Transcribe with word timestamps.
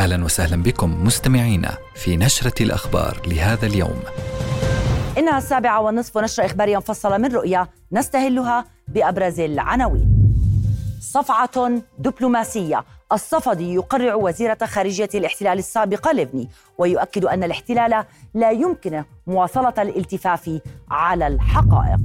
أهلا 0.00 0.24
وسهلا 0.24 0.62
بكم 0.62 1.04
مستمعينا 1.04 1.78
في 1.94 2.16
نشرة 2.16 2.62
الأخبار 2.62 3.20
لهذا 3.26 3.66
اليوم. 3.66 4.00
إنها 5.18 5.38
السابعة 5.38 5.80
والنصف 5.80 6.18
نشره 6.18 6.44
اخباريه 6.44 6.76
مفصلة 6.76 7.18
من 7.18 7.32
رؤيا 7.32 7.66
نستهلها 7.92 8.64
بأبرز 8.88 9.40
العناوين. 9.40 10.34
صفعة 11.00 11.82
دبلوماسية 11.98 12.84
الصفدي 13.12 13.74
يقرع 13.74 14.14
وزيرة 14.14 14.58
خارجية 14.64 15.08
الاحتلال 15.14 15.58
السابقة 15.58 16.12
ليفني 16.12 16.48
ويؤكد 16.78 17.24
أن 17.24 17.44
الاحتلال 17.44 18.04
لا 18.34 18.50
يمكن 18.50 19.04
مواصلة 19.26 19.74
الالتفاف 19.78 20.60
على 20.90 21.26
الحقائق 21.26 22.00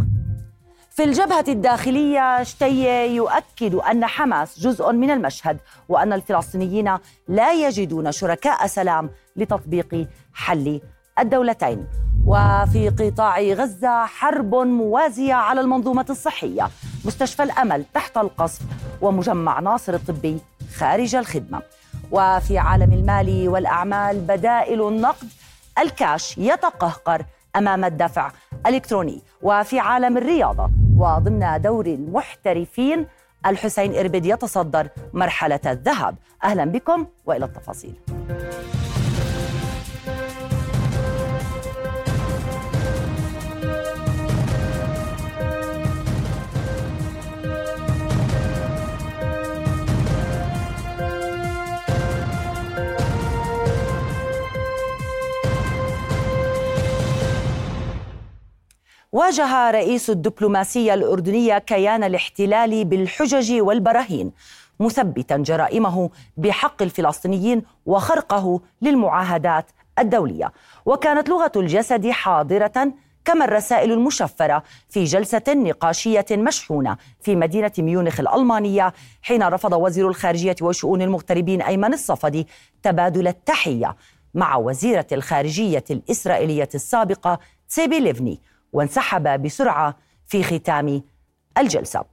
في 0.96 1.04
الجبهة 1.04 1.46
الداخلية 1.48 2.44
شتي 2.44 3.08
يؤكد 3.16 3.76
أن 3.76 4.06
حماس 4.06 4.60
جزء 4.60 4.92
من 4.92 5.12
المشهد 5.12 5.58
وأن 5.90 6.14
الفلسطينيين 6.14 6.98
لا 7.28 7.54
يجدون 7.54 8.12
شركاء 8.12 8.68
سلام 8.68 9.10
لتطبيق 9.36 10.08
حل 10.34 10.82
الدولتين. 11.20 11.88
وفي 12.26 12.90
قطاع 12.90 13.40
غزة 13.40 14.06
حرب 14.06 14.56
موازية 14.56 15.34
على 15.34 15.62
المنظومة 15.62 16.06
الصحية 16.10 16.70
مستشفى 17.06 17.44
الأمل 17.44 17.86
تحت 17.94 18.18
القصف 18.18 18.62
ومجمع 19.02 19.60
ناصر 19.60 19.94
الطبي 19.94 20.38
خارج 20.78 21.16
الخدمة. 21.16 21.62
وفي 22.12 22.58
عالم 22.58 22.94
المال 22.94 23.50
والأعمال 23.50 24.20
بدائل 24.20 24.88
النقد 24.88 25.28
الكاش 25.80 26.38
يتقهقر 26.38 27.26
أمام 27.56 27.86
الدفع 27.86 28.32
الإلكتروني 28.66 29.22
وفي 29.42 29.80
عالم 29.80 30.18
الرياضة 30.18 30.70
وضمن 30.98 31.62
دور 31.62 31.86
المحترفين 31.86 33.06
الحسين 33.46 33.96
إربد 33.96 34.26
يتصدر 34.26 34.88
مرحلة 35.14 35.60
الذهب 35.66 36.16
أهلا 36.44 36.66
بكم 36.66 37.06
وإلى 37.26 37.46
التفاصيل. 37.46 37.94
واجه 59.16 59.72
رئيس 59.72 60.10
الدبلوماسية 60.10 60.94
الأردنية 60.94 61.58
كيان 61.58 62.04
الاحتلال 62.04 62.86
بالحجج 62.86 63.62
والبراهين 63.62 64.32
مثبتا 64.80 65.38
جرائمه 65.38 66.10
بحق 66.38 66.82
الفلسطينيين 66.82 67.64
وخرقه 67.86 68.62
للمعاهدات 68.82 69.72
الدولية. 70.00 70.52
وكانت 70.86 71.30
لغة 71.30 71.52
الجسد 71.56 72.10
حاضرة 72.10 72.94
كما 73.26 73.46
الرسائل 73.46 73.92
المشفرة 73.92 74.64
في 74.90 75.04
جلسة 75.04 75.44
نقاشية 75.50 76.26
مشحونة 76.32 76.98
في 77.22 77.36
مدينة 77.36 77.72
ميونخ 77.78 78.20
الألمانية 78.20 78.94
حين 79.22 79.44
رفض 79.44 79.74
وزير 79.74 80.08
الخارجية 80.08 80.56
وشؤون 80.62 81.02
المغتربين 81.02 81.62
أيمن 81.62 81.94
الصفدي 81.94 82.48
تبادل 82.84 83.28
التحية 83.28 83.96
مع 84.34 84.56
وزيرة 84.56 85.08
الخارجية 85.12 85.84
الإسرائيلية 85.92 86.70
السابقة 86.76 87.40
تسيبي 87.70 88.00
ليفني 88.00 88.40
وانسحب 88.76 89.42
بسرعة 89.42 89.96
في 90.28 90.44
ختام 90.44 91.02
الجلسة. 91.58 92.04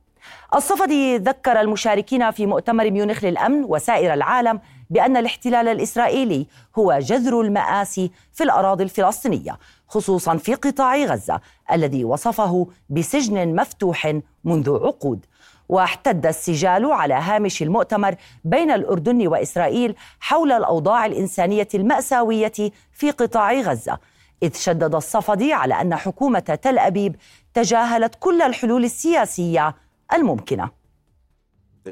الصفدي 0.54 1.16
ذكر 1.16 1.60
المشاركين 1.60 2.30
في 2.30 2.46
مؤتمر 2.46 2.90
ميونخ 2.90 3.24
للأمن 3.24 3.64
وسائر 3.64 4.14
العالم 4.14 4.60
بأن 4.90 5.16
الاحتلال 5.16 5.68
الإسرائيلي 5.68 6.46
هو 6.78 6.98
جذر 6.98 7.40
المآسي 7.40 8.10
في 8.32 8.44
الأراضي 8.44 8.84
الفلسطينية 8.84 9.58
خصوصا 9.88 10.36
في 10.36 10.54
قطاع 10.54 10.96
غزة 10.96 11.40
الذي 11.72 12.04
وصفه 12.04 12.66
بسجن 12.90 13.56
مفتوح 13.56 14.20
منذ 14.44 14.70
عقود 14.70 15.26
واحتد 15.68 16.26
السجال 16.26 16.92
على 16.92 17.14
هامش 17.14 17.62
المؤتمر 17.62 18.14
بين 18.44 18.70
الأردن 18.70 19.26
وإسرائيل 19.26 19.94
حول 20.20 20.52
الأوضاع 20.52 21.06
الإنسانية 21.06 21.68
المأساوية 21.74 22.52
في 22.92 23.10
قطاع 23.10 23.52
غزة 23.52 23.98
إذ 24.42 24.54
شدد 24.54 24.94
الصفدي 24.94 25.52
على 25.52 25.80
أن 25.80 25.96
حكومة 25.96 26.58
تل 26.62 26.78
أبيب 26.78 27.16
تجاهلت 27.54 28.14
كل 28.20 28.42
الحلول 28.42 28.84
السياسية 28.84 29.74
الممكنة. 30.12 30.70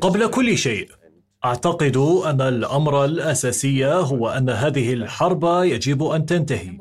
قبل 0.00 0.26
كل 0.26 0.58
شيء 0.58 0.88
أعتقد 1.44 1.96
أن 2.26 2.40
الأمر 2.40 3.04
الأساسي 3.04 3.86
هو 3.86 4.28
أن 4.28 4.50
هذه 4.50 4.92
الحرب 4.92 5.44
يجب 5.44 6.02
أن 6.02 6.26
تنتهي 6.26 6.78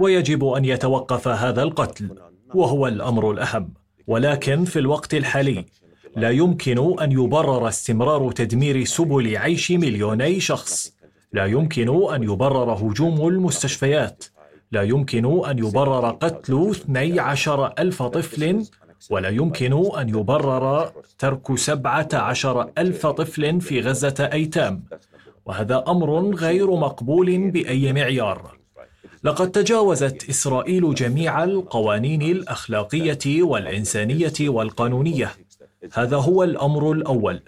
ويجب 0.00 0.44
أن 0.44 0.64
يتوقف 0.64 1.28
هذا 1.28 1.62
القتل 1.62 2.18
وهو 2.54 2.86
الأمر 2.86 3.30
الأهم. 3.30 3.72
ولكن 4.06 4.64
في 4.64 4.78
الوقت 4.78 5.14
الحالي 5.14 5.64
لا 6.16 6.30
يمكن 6.30 7.00
أن 7.02 7.12
يبرر 7.12 7.68
استمرار 7.68 8.32
تدمير 8.32 8.84
سبل 8.84 9.36
عيش 9.36 9.70
مليوني 9.70 10.40
شخص. 10.40 10.92
لا 11.32 11.46
يمكن 11.46 12.14
أن 12.14 12.22
يبرر 12.22 12.72
هجوم 12.72 13.28
المستشفيات. 13.28 14.24
لا 14.72 14.82
يمكن 14.82 15.44
أن 15.44 15.58
يبرر 15.58 16.10
قتل 16.10 16.70
12 16.70 17.72
ألف 17.78 18.02
طفل 18.02 18.66
ولا 19.10 19.28
يمكن 19.28 19.90
أن 19.98 20.08
يبرر 20.08 20.92
ترك 21.18 21.58
17 21.58 22.70
ألف 22.78 23.06
طفل 23.06 23.60
في 23.60 23.80
غزة 23.80 24.30
أيتام. 24.32 24.84
وهذا 25.46 25.84
أمر 25.88 26.34
غير 26.34 26.70
مقبول 26.70 27.50
بأي 27.50 27.92
معيار. 27.92 28.58
لقد 29.24 29.50
تجاوزت 29.50 30.28
إسرائيل 30.28 30.94
جميع 30.94 31.44
القوانين 31.44 32.22
الأخلاقية 32.22 33.42
والإنسانية 33.42 34.32
والقانونية. 34.40 35.30
هذا 35.92 36.16
هو 36.16 36.44
الأمر 36.44 36.92
الأول. 36.92 37.42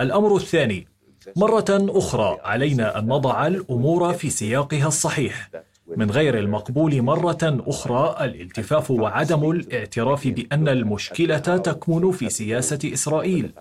الأمر 0.00 0.36
الثاني 0.36 0.88
مرة 1.36 1.64
أخرى 1.70 2.38
علينا 2.44 2.98
أن 2.98 3.06
نضع 3.06 3.46
الأمور 3.46 4.12
في 4.12 4.30
سياقها 4.30 4.88
الصحيح. 4.88 5.50
من 5.86 6.10
غير 6.10 6.38
المقبول 6.38 7.02
مرة 7.02 7.38
أخرى 7.42 8.16
الالتفاف 8.24 8.90
وعدم 8.90 9.50
الاعتراف 9.50 10.28
بأن 10.28 10.68
المشكلة 10.68 11.38
تكمن 11.38 12.10
في 12.10 12.28
سياسة 12.28 12.78
إسرائيل 12.84 13.52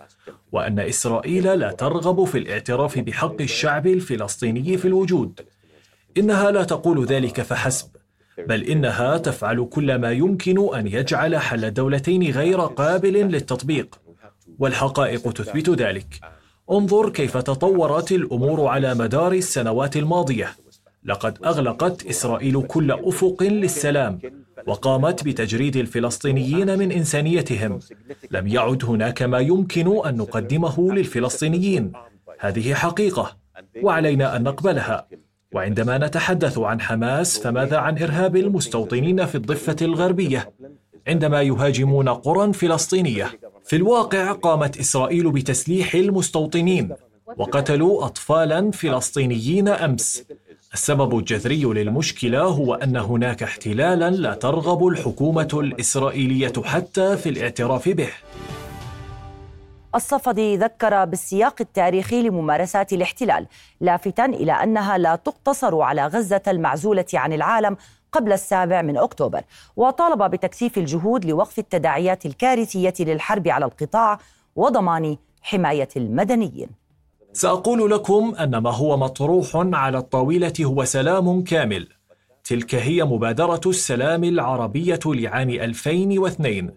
وأن 0.52 0.80
إسرائيل 0.80 1.60
لا 1.60 1.72
ترغب 1.72 2.24
في 2.24 2.38
الاعتراف 2.38 3.00
بحق 3.00 3.42
الشعب 3.42 3.88
الفلسطيني 3.88 4.78
في 4.78 4.88
الوجود. 4.88 5.40
إنها 6.18 6.52
لا 6.52 6.64
تقول 6.64 7.06
ذلك 7.06 7.42
فحسب 7.42 7.88
بل 8.38 8.64
إنها 8.64 9.18
تفعل 9.18 9.68
كل 9.72 9.96
ما 9.96 10.12
يمكن 10.12 10.76
أن 10.76 10.88
يجعل 10.88 11.38
حل 11.38 11.66
الدولتين 11.66 12.32
غير 12.32 12.62
قابل 12.62 13.14
للتطبيق. 13.14 14.00
والحقائق 14.60 15.32
تثبت 15.32 15.70
ذلك. 15.70 16.20
انظر 16.72 17.10
كيف 17.10 17.38
تطورت 17.38 18.12
الأمور 18.12 18.68
على 18.68 18.96
مدار 18.96 19.32
السنوات 19.32 19.98
الماضية. 19.98 20.56
لقد 21.06 21.38
أغلقت 21.46 22.06
إسرائيل 22.06 22.62
كل 22.62 22.92
أفق 22.92 23.44
للسلام 23.44 24.20
وقامت 24.68 25.24
بتجريد 25.24 25.78
الفلسطينيين 25.78 26.80
من 26.80 26.92
إنسانيتهم. 26.92 27.80
لم 28.32 28.48
يعد 28.48 28.86
هناك 28.86 29.22
ما 29.22 29.40
يمكن 29.40 30.08
أن 30.08 30.18
نقدمه 30.18 30.94
للفلسطينيين. 30.94 31.92
هذه 32.40 32.74
حقيقة 32.74 33.38
وعلينا 33.84 34.36
أن 34.36 34.44
نقبلها. 34.44 35.08
وعندما 35.54 35.98
نتحدث 35.98 36.60
عن 36.60 36.82
حماس 36.82 37.40
فماذا 37.40 37.78
عن 37.78 37.98
إرهاب 37.98 38.36
المستوطنين 38.36 39.26
في 39.26 39.36
الضفة 39.36 39.76
الغربية؟ 39.82 40.54
عندما 41.08 41.42
يهاجمون 41.42 42.10
قرى 42.10 42.54
فلسطينية. 42.54 43.40
في 43.66 43.76
الواقع 43.76 44.32
قامت 44.32 44.78
إسرائيل 44.78 45.32
بتسليح 45.32 45.96
المستوطنين 45.96 46.96
وقتلوا 47.38 48.06
اطفالا 48.06 48.72
فلسطينيين 48.72 49.68
أمس. 49.68 50.24
السبب 50.74 51.18
الجذري 51.18 51.64
للمشكلة 51.64 52.42
هو 52.42 52.74
أن 52.74 52.98
هناك 52.98 53.44
احتلالا 53.44 54.10
لا 54.10 54.34
ترغب 54.34 54.88
الحكومة 54.88 55.50
الإسرائيلية 55.54 56.54
حتى 56.64 57.18
في 57.18 57.30
الاعتراف 57.30 57.90
به. 57.90 58.10
الصفدي 59.96 60.58
ذكر 60.58 61.06
بالسياق 61.06 61.56
التاريخي 61.62 62.22
لممارسات 62.22 62.94
الاحتلال 62.94 63.48
لافتا 63.82 64.26
إلى 64.26 64.52
أنها 64.52 64.98
لا 64.98 65.16
تقتصر 65.16 65.82
على 65.82 66.08
غزة 66.08 66.42
المعزولة 66.48 67.06
عن 67.14 67.34
العالم 67.34 67.78
قبل 68.12 68.34
السابع 68.34 68.82
من 68.82 68.98
أكتوبر 68.98 69.42
وطالب 69.76 70.24
بتكثيف 70.24 70.78
الجهود 70.78 71.26
لوقف 71.26 71.60
التداعيات 71.60 72.26
الكارثية 72.26 72.94
للحرب 73.00 73.48
على 73.48 73.66
القطاع 73.66 74.20
وضمان 74.56 75.18
حماية 75.42 75.90
المدنيين. 75.98 76.81
سأقول 77.34 77.92
لكم 77.92 78.36
أن 78.40 78.58
ما 78.58 78.72
هو 78.72 78.98
مطروح 78.98 79.48
على 79.56 79.98
الطاولة 79.98 80.54
هو 80.62 80.86
سلام 80.86 81.44
كامل. 81.44 81.88
تلك 82.44 82.76
هي 82.76 83.04
مبادرة 83.04 83.62
السلام 83.66 84.24
العربية 84.24 85.00
لعام 85.06 85.50
2002 85.50 86.72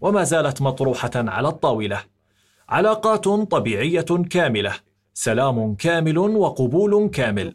وما 0.00 0.24
زالت 0.24 0.62
مطروحة 0.62 1.10
على 1.14 1.48
الطاولة. 1.48 2.00
علاقات 2.68 3.24
طبيعية 3.28 4.06
كاملة 4.30 4.74
سلام 5.14 5.74
كامل 5.74 6.18
وقبول 6.18 7.08
كامل. 7.08 7.54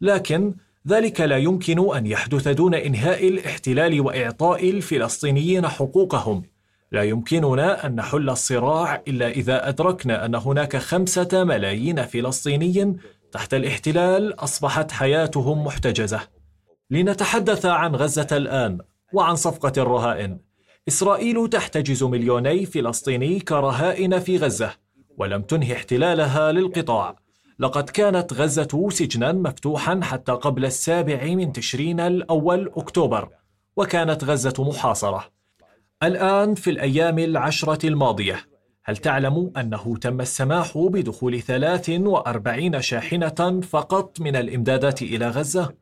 لكن 0.00 0.54
ذلك 0.88 1.20
لا 1.20 1.36
يمكن 1.36 1.96
أن 1.96 2.06
يحدث 2.06 2.48
دون 2.48 2.74
إنهاء 2.74 3.28
الاحتلال 3.28 4.00
وإعطاء 4.00 4.70
الفلسطينيين 4.70 5.68
حقوقهم. 5.68 6.42
لا 6.94 7.02
يمكننا 7.02 7.86
أن 7.86 7.94
نحل 7.94 8.30
الصراع 8.30 9.02
إلا 9.08 9.28
إذا 9.28 9.68
أدركنا 9.68 10.24
أن 10.24 10.34
هناك 10.34 10.76
خمسة 10.76 11.44
ملايين 11.44 12.02
فلسطيني 12.02 12.96
تحت 13.32 13.54
الاحتلال 13.54 14.34
أصبحت 14.40 14.92
حياتهم 14.92 15.64
محتجزة. 15.64 16.20
لنتحدث 16.90 17.66
عن 17.66 17.96
غزة 17.96 18.26
الآن 18.32 18.78
وعن 19.12 19.36
صفقة 19.36 19.72
الرهائن. 19.82 20.38
إسرائيل 20.88 21.48
تحتجز 21.48 22.02
مليوني 22.02 22.66
فلسطيني 22.66 23.40
كرهائن 23.40 24.18
في 24.18 24.36
غزة 24.36 24.70
ولم 25.18 25.42
تنهي 25.42 25.72
احتلالها 25.72 26.52
للقطاع. 26.52 27.16
لقد 27.58 27.90
كانت 27.90 28.32
غزة 28.32 28.88
سجنا 28.90 29.32
مفتوحا 29.32 30.00
حتى 30.02 30.32
قبل 30.32 30.64
السابع 30.64 31.24
من 31.24 31.52
تشرين 31.52 32.00
الأول 32.00 32.72
أكتوبر 32.76 33.28
وكانت 33.76 34.24
غزة 34.24 34.54
محاصرة. 34.58 35.34
الآن 36.02 36.54
في 36.54 36.70
الأيام 36.70 37.18
العشرة 37.18 37.86
الماضية 37.86 38.46
هل 38.84 38.96
تعلم 38.96 39.52
أنه 39.56 39.96
تم 39.96 40.20
السماح 40.20 40.78
بدخول 40.78 41.42
43 41.42 42.82
شاحنة 42.82 43.60
فقط 43.60 44.20
من 44.20 44.36
الإمدادات 44.36 45.02
إلى 45.02 45.28
غزة؟ 45.28 45.74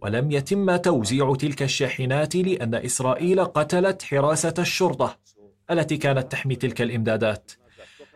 ولم 0.00 0.30
يتم 0.30 0.76
توزيع 0.76 1.34
تلك 1.34 1.62
الشاحنات 1.62 2.36
لأن 2.36 2.74
إسرائيل 2.74 3.44
قتلت 3.44 4.02
حراسة 4.02 4.54
الشرطة 4.58 5.18
التي 5.70 5.96
كانت 5.96 6.32
تحمي 6.32 6.56
تلك 6.56 6.82
الإمدادات. 6.82 7.52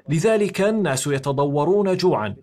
لذلك 0.08 0.60
الناس 0.60 1.06
يتضورون 1.06 1.96
جوعا. 1.96 2.36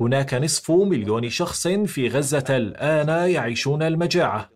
هناك 0.00 0.34
نصف 0.34 0.70
مليون 0.70 1.28
شخص 1.28 1.68
في 1.68 2.08
غزة 2.08 2.44
الآن 2.50 3.30
يعيشون 3.30 3.82
المجاعة. 3.82 4.50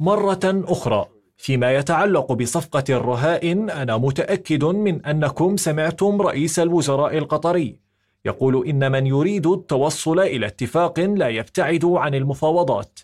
مرة 0.00 0.40
أخرى 0.44 1.06
فيما 1.42 1.74
يتعلق 1.74 2.32
بصفقة 2.32 2.84
الرهائن 2.90 3.70
أنا 3.70 3.96
متأكد 3.96 4.64
من 4.64 5.06
أنكم 5.06 5.56
سمعتم 5.56 6.22
رئيس 6.22 6.58
الوزراء 6.58 7.18
القطري. 7.18 7.78
يقول 8.24 8.66
إن 8.68 8.92
من 8.92 9.06
يريد 9.06 9.46
التوصل 9.46 10.20
إلى 10.20 10.46
اتفاق 10.46 11.00
لا 11.00 11.28
يبتعد 11.28 11.84
عن 11.84 12.14
المفاوضات. 12.14 13.00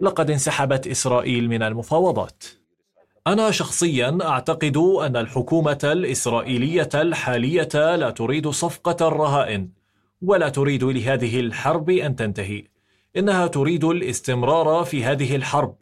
لقد 0.00 0.30
انسحبت 0.30 0.86
إسرائيل 0.86 1.48
من 1.48 1.62
المفاوضات. 1.62 2.44
أنا 3.26 3.50
شخصيا 3.50 4.18
أعتقد 4.22 4.76
أن 4.76 5.16
الحكومة 5.16 5.80
الإسرائيلية 5.84 6.88
الحالية 6.94 7.96
لا 7.96 8.10
تريد 8.10 8.48
صفقة 8.48 9.08
الرهائن 9.08 9.68
ولا 10.22 10.48
تريد 10.48 10.84
لهذه 10.84 11.40
الحرب 11.40 11.90
أن 11.90 12.16
تنتهي. 12.16 12.64
إنها 13.16 13.46
تريد 13.46 13.84
الاستمرار 13.84 14.84
في 14.84 15.04
هذه 15.04 15.36
الحرب. 15.36 15.74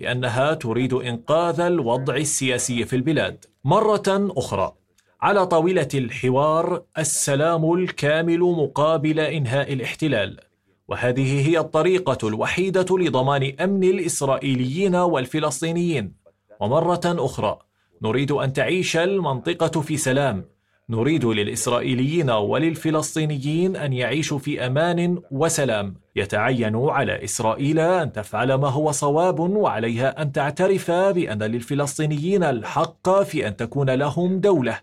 لأنها 0.00 0.54
تريد 0.54 0.92
إنقاذ 0.92 1.60
الوضع 1.60 2.16
السياسي 2.16 2.84
في 2.84 2.96
البلاد. 2.96 3.44
مرة 3.64 4.02
أخرى 4.08 4.72
على 5.20 5.46
طاولة 5.46 5.88
الحوار 5.94 6.82
السلام 6.98 7.72
الكامل 7.72 8.40
مقابل 8.40 9.20
إنهاء 9.20 9.72
الاحتلال. 9.72 10.40
وهذه 10.88 11.48
هي 11.48 11.58
الطريقة 11.58 12.28
الوحيدة 12.28 12.86
لضمان 12.98 13.52
أمن 13.60 13.84
الإسرائيليين 13.84 14.96
والفلسطينيين. 14.96 16.12
ومرة 16.60 17.00
أخرى 17.04 17.58
نريد 18.02 18.32
أن 18.32 18.52
تعيش 18.52 18.96
المنطقة 18.96 19.80
في 19.80 19.96
سلام 19.96 20.44
نريد 20.90 21.24
للإسرائيليين 21.24 22.30
وللفلسطينيين 22.30 23.76
أن 23.76 23.92
يعيشوا 23.92 24.38
في 24.38 24.66
أمان 24.66 25.22
وسلام. 25.30 25.94
يتعين 26.16 26.76
على 26.76 27.24
إسرائيل 27.24 27.78
أن 27.78 28.12
تفعل 28.12 28.54
ما 28.54 28.68
هو 28.68 28.90
صواب 28.90 29.40
وعليها 29.40 30.22
أن 30.22 30.32
تعترف 30.32 30.90
بأن 30.90 31.42
للفلسطينيين 31.42 32.42
الحق 32.44 33.22
في 33.22 33.48
أن 33.48 33.56
تكون 33.56 33.90
لهم 33.90 34.40
دولة 34.40 34.78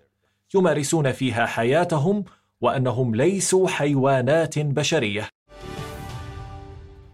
يمارسون 0.56 1.12
فيها 1.12 1.46
حياتهم 1.46 2.24
وأنهم 2.62 3.16
ليسوا 3.16 3.68
حيوانات 3.68 4.60
بشرية. 4.60 5.37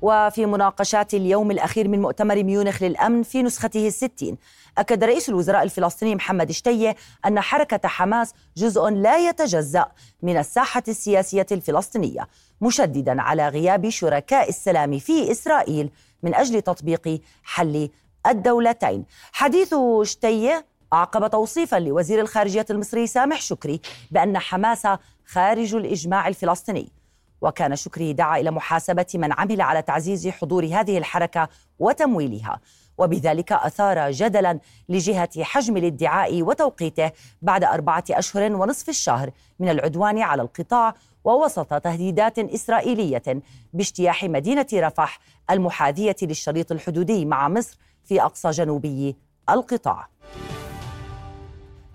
وفي 0.04 0.46
مناقشات 0.46 1.14
اليوم 1.14 1.52
الأخير 1.52 1.88
من 1.88 2.02
مؤتمر 2.02 2.44
ميونخ 2.44 2.84
للأمن 2.84 3.24
في 3.24 3.44
نسخته 3.44 3.88
الستين 3.88 4.38
أكد 4.78 5.04
رئيس 5.04 5.30
الوزراء 5.30 5.64
الفلسطيني 5.64 6.16
محمد 6.16 6.52
شتية 6.52 6.96
أن 7.26 7.40
حركة 7.40 7.88
حماس 7.88 8.34
جزء 8.58 8.90
لا 8.90 9.30
يتجزأ 9.30 9.86
من 10.22 10.38
الساحة 10.38 10.84
السياسية 10.88 11.46
الفلسطينية 11.52 12.28
مشددا 12.62 13.22
على 13.22 13.48
غياب 13.48 13.90
شركاء 13.90 14.50
السلام 14.50 15.00
في 15.00 15.32
إسرائيل 15.32 15.90
من 16.24 16.36
أجل 16.36 16.62
تطبيق 16.62 17.22
حل 17.44 17.90
الدولتين. 18.28 19.06
حديث 19.32 19.76
شتية 20.04 20.66
عقب 20.94 21.30
توصيفا 21.30 21.76
لوزير 21.76 22.22
الخارجية 22.22 22.66
المصري 22.70 23.08
سامح 23.08 23.42
شكري 23.42 23.82
بأن 24.12 24.38
حماس 24.38 24.88
خارج 25.26 25.76
الإجماع 25.76 26.28
الفلسطيني. 26.28 27.03
وكان 27.44 27.76
شكري 27.76 28.14
دعا 28.14 28.40
إلى 28.40 28.52
محاسبة 28.52 29.06
من 29.16 29.34
عمل 29.34 29.62
على 29.62 29.82
تعزيز 29.82 30.28
حضور 30.28 30.66
هذه 30.66 30.98
الحركة 30.98 31.50
وتمويلها. 31.80 32.60
وبذلك 32.98 33.52
أثار 33.52 34.12
جدلا 34.12 34.60
لجهة 34.90 35.44
حجم 35.44 35.78
الادعاء 35.78 36.42
وتوقيته 36.42 37.12
بعد 37.42 37.64
أربعة 37.64 38.04
أشهر 38.12 38.54
ونصف 38.54 38.90
الشهر 38.90 39.32
من 39.60 39.70
العدوان 39.70 40.20
على 40.22 40.42
القطاع 40.42 40.94
ووسط 41.24 41.74
تهديدات 41.74 42.40
إسرائيلية 42.40 43.42
باجتياح 43.74 44.24
مدينة 44.24 44.68
رفح 44.74 45.20
المحاذية 45.52 46.16
للشريط 46.22 46.72
الحدودي 46.72 47.26
مع 47.26 47.50
مصر 47.50 47.78
في 48.04 48.22
أقصى 48.22 48.50
جنوبي 48.50 49.16
القطاع. 49.50 50.08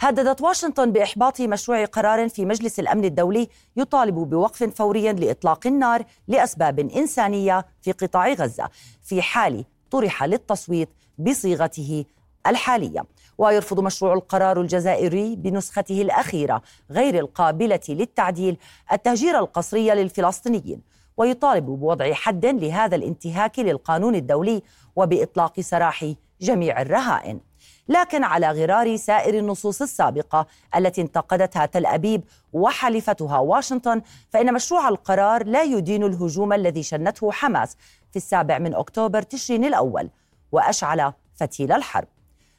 هددت 0.01 0.41
واشنطن 0.41 0.93
بإحباط 0.93 1.41
مشروع 1.41 1.85
قرار 1.85 2.29
في 2.29 2.45
مجلس 2.45 2.81
الأمن 2.81 3.05
الدولي 3.05 3.49
يطالب 3.77 4.15
بوقف 4.15 4.63
فوري 4.65 5.13
لإطلاق 5.13 5.67
النار 5.67 6.05
لأسباب 6.29 6.79
إنسانية 6.79 7.67
في 7.83 7.93
قطاع 7.93 8.33
غزة 8.33 8.69
في 9.03 9.23
حال 9.23 9.65
طرح 9.91 10.25
للتصويت 10.25 10.89
بصيغته 11.19 12.05
الحالية. 12.47 13.05
ويرفض 13.39 13.81
مشروع 13.81 14.15
القرار 14.15 14.61
الجزائري 14.61 15.37
بنسخته 15.37 16.03
الأخيرة 16.03 16.63
غير 16.91 17.19
القابلة 17.19 17.81
للتعديل 17.89 18.57
التهجير 18.93 19.39
القسري 19.39 19.91
للفلسطينيين. 19.91 20.83
ويطالب 21.17 21.67
بوضع 21.67 22.13
حد 22.13 22.47
لهذا 22.47 22.97
الانتهاك 22.97 23.59
للقانون 23.59 24.15
الدولي 24.15 24.63
وبإطلاق 24.97 25.61
سراح 25.61 26.13
جميع 26.41 26.83
الرهائن. 26.83 27.41
لكن 27.89 28.25
على 28.25 28.51
غرار 28.51 28.97
سائر 28.97 29.39
النصوص 29.39 29.83
السابقة 29.83 30.47
التي 30.77 31.01
انتقدتها 31.01 31.67
تل 31.67 31.87
أبيب 31.87 32.25
وحلفتها 32.53 33.39
واشنطن 33.39 34.03
فإن 34.31 34.55
مشروع 34.55 34.89
القرار 34.89 35.47
لا 35.47 35.63
يدين 35.63 36.05
الهجوم 36.05 36.53
الذي 36.53 36.83
شنته 36.83 37.33
حماس 37.33 37.77
في 38.11 38.17
السابع 38.17 38.59
من 38.59 38.75
أكتوبر 38.75 39.23
تشرين 39.23 39.65
الأول 39.65 40.11
وأشعل 40.53 41.13
فتيل 41.35 41.73
الحرب. 41.73 42.09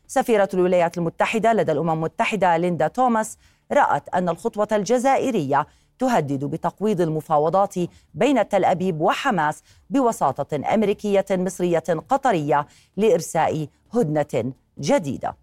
سفيرة 0.08 0.50
الولايات 0.54 0.98
المتحدة 0.98 1.54
لدى 1.54 1.72
الأمم 1.72 1.90
المتحدة 1.90 2.58
ليندا 2.58 2.88
توماس 2.88 3.38
رأت 3.72 4.10
أن 4.10 4.30
الخطوة 4.30 4.68
الجزائرية 4.72 5.68
تهدد 6.00 6.46
بتقويض 6.46 7.02
المفاوضات 7.02 7.76
بين 8.14 8.50
تل 8.50 8.66
أبيب 8.66 9.02
وحماس 9.02 9.64
بوساطة 9.90 10.74
أمريكية 10.74 11.26
مصرية 11.32 11.84
قطرية 12.10 12.68
لإرساء 12.98 13.68
هدنة 13.94 14.54
جديدة. 14.80 15.36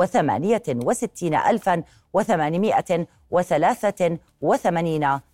و68883 0.00 0.04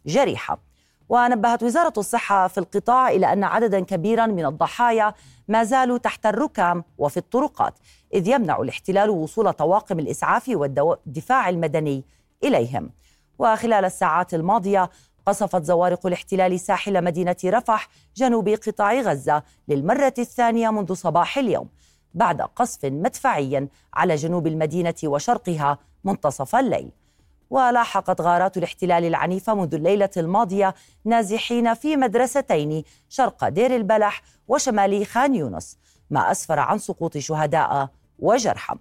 جريحة 0.07 0.72
ونبهت 1.09 1.63
وزارة 1.63 1.93
الصحة 1.99 2.49
في 2.49 2.59
القطاع 2.59 3.09
إلى 3.09 3.33
أن 3.33 3.45
عددا 3.45 3.81
كبيرا 3.81 4.27
من 4.27 4.47
الضحايا 4.47 5.15
ما 5.49 5.65
زالوا 5.65 5.99
تحت 5.99 6.27
الركام 6.27 6.85
وفي 6.99 7.17
الطرقات 7.17 7.75
إذ 8.15 8.29
يمنع 8.29 8.61
الاحتلال 8.61 9.11
وصول 9.11 9.53
طواقم 9.53 9.99
الإسعاف 9.99 10.49
والدفاع 10.49 11.49
المدني 11.49 12.05
إليهم. 12.45 12.91
وخلال 13.39 13.85
الساعات 13.85 14.35
الماضية 14.35 14.91
قصفت 15.27 15.65
زوارق 15.65 16.07
الاحتلال 16.07 16.61
ساحل 16.61 17.05
مدينة 17.05 17.37
رفح 17.45 17.89
جنوب 18.17 18.49
قطاع 18.49 19.01
غزة 19.01 19.43
للمرة 19.69 20.15
الثانية 20.19 20.71
منذ 20.71 20.95
صباح 20.95 21.39
اليوم 21.39 21.69
بعد 22.15 22.43
قصف 22.43 22.85
مدفعي 22.85 23.69
على 23.95 24.15
جنوب 24.15 24.47
المدينة 24.47 24.95
وشرقها 25.05 25.79
منتصف 26.05 26.57
الليل. 26.57 26.91
ولاحقت 27.53 28.21
غارات 28.21 28.57
الاحتلال 28.57 29.05
العنيفة 29.05 29.55
منذ 29.55 29.75
الليلة 29.75 30.11
الماضية 30.17 30.75
نازحين 31.05 31.75
في 31.75 31.97
مدرستين 31.97 32.85
شرق 33.09 33.49
دير 33.49 33.77
البلح 33.77 34.23
وشمال 34.49 35.07
خان 35.07 35.35
يونس 35.35 35.79
ما 36.11 36.31
أسفر 36.31 36.59
عن 36.59 36.79
سقوط 36.79 37.19
شهداء 37.19 37.89
وجرحى. 38.19 38.77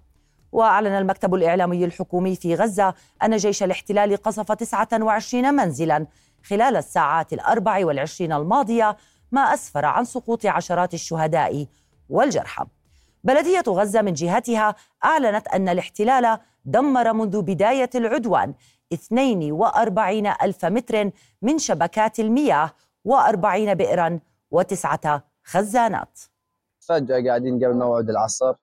وأعلن 0.52 0.86
المكتب 0.86 1.34
الإعلامي 1.34 1.84
الحكومي 1.84 2.36
في 2.36 2.54
غزة 2.54 2.94
أن 3.22 3.36
جيش 3.36 3.62
الاحتلال 3.62 4.16
قصف 4.16 4.52
29 4.52 5.54
منزلا 5.54 6.06
خلال 6.44 6.76
الساعات 6.76 7.32
الأربع 7.32 7.86
والعشرين 7.86 8.32
الماضية 8.32 8.96
ما 9.32 9.40
أسفر 9.40 9.84
عن 9.84 10.04
سقوط 10.04 10.46
عشرات 10.46 10.94
الشهداء 10.94 11.66
والجرحى. 12.08 12.64
بلدية 13.24 13.64
غزة 13.68 14.02
من 14.02 14.12
جهتها 14.12 14.74
أعلنت 15.04 15.48
أن 15.48 15.68
الاحتلال 15.68 16.38
دمر 16.64 17.12
منذ 17.12 17.42
بداية 17.42 17.90
العدوان 17.94 18.54
42 18.92 20.26
ألف 20.26 20.64
متر 20.64 21.10
من 21.42 21.58
شبكات 21.58 22.20
المياه 22.20 22.70
و40 23.08 23.72
بئرا 23.72 24.20
وتسعة 24.50 25.24
خزانات. 25.44 26.20
فجأة 26.88 27.24
قاعدين 27.26 27.64
قبل 27.64 27.74
موعد 27.74 28.10
العصر 28.10 28.54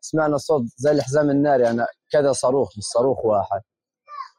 سمعنا 0.00 0.36
صوت 0.36 0.62
زي 0.76 0.90
الحزام 0.90 1.30
الناري 1.30 1.62
يعني 1.62 1.82
كذا 2.12 2.32
صاروخ 2.32 2.70
صاروخ 2.80 3.24
واحد. 3.24 3.60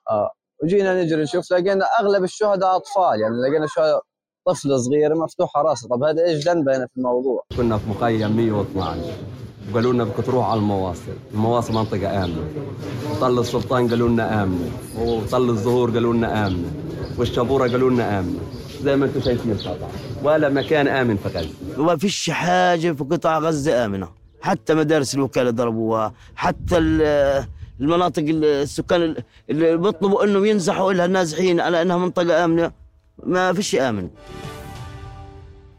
آه 0.09 0.31
وجينا 0.63 1.03
نجري 1.03 1.24
نشوف 1.24 1.51
لقينا 1.51 1.86
أغلب 2.00 2.24
الشهداء 2.24 2.75
أطفال 2.75 3.21
يعني 3.21 3.36
لقينا 3.36 3.67
شهداء 3.67 4.01
طفل 4.47 4.79
صغير 4.79 5.15
مفتوحة 5.15 5.62
راسه. 5.62 5.88
طب 5.89 6.03
هذا 6.03 6.24
إيش 6.24 6.47
ذنبه 6.47 6.77
هنا 6.77 6.88
في 6.88 6.97
الموضوع؟ 6.97 7.43
كنا 7.57 7.77
في 7.77 7.89
مخيم 7.89 8.36
112 8.38 9.37
وقالوا 9.71 9.93
لنا 9.93 10.03
بدك 10.03 10.25
تروح 10.25 10.45
على 10.45 10.59
المواصل. 10.59 11.01
المواصل 11.33 11.74
منطقة 11.74 12.24
آمنة. 12.24 12.43
وطل 13.12 13.39
السلطان 13.39 13.88
قالوا 13.88 14.09
لنا 14.09 14.43
آمنة. 14.43 14.71
وطل 15.00 15.50
الظهور 15.50 15.91
قالوا 15.91 16.13
لنا 16.13 16.47
آمنة. 16.47 16.71
والشابورة 17.17 17.67
قالوا 17.67 17.89
لنا 17.89 18.19
آمنة. 18.19 18.39
زي 18.83 18.95
ما 18.95 19.05
أنتم 19.05 19.21
شايفين 19.21 19.57
طبعا 19.57 19.89
ولا 20.24 20.50
مكان 20.50 20.88
آمن 20.88 21.17
في 21.17 21.29
غزة. 21.29 21.50
وما 21.77 21.97
فيش 21.97 22.29
حاجة 22.29 22.91
في 22.91 23.03
قطاع 23.03 23.39
غزة 23.39 23.86
آمنة. 23.86 24.09
حتى 24.41 24.74
مدارس 24.74 25.15
الوكالة 25.15 25.50
ضربوها. 25.50 26.13
حتى 26.36 26.77
المناطق 27.79 28.24
السكان 28.27 29.15
اللي 29.50 29.77
بيطلبوا 29.77 30.24
إنهم 30.24 30.45
ينزحوا 30.45 30.93
لها 30.93 31.05
النازحين 31.05 31.59
على 31.59 31.81
إنها 31.81 31.97
منطقة 31.97 32.45
آمنة. 32.45 32.71
ما 33.24 33.53
فيش 33.53 33.75
آمن. 33.75 34.09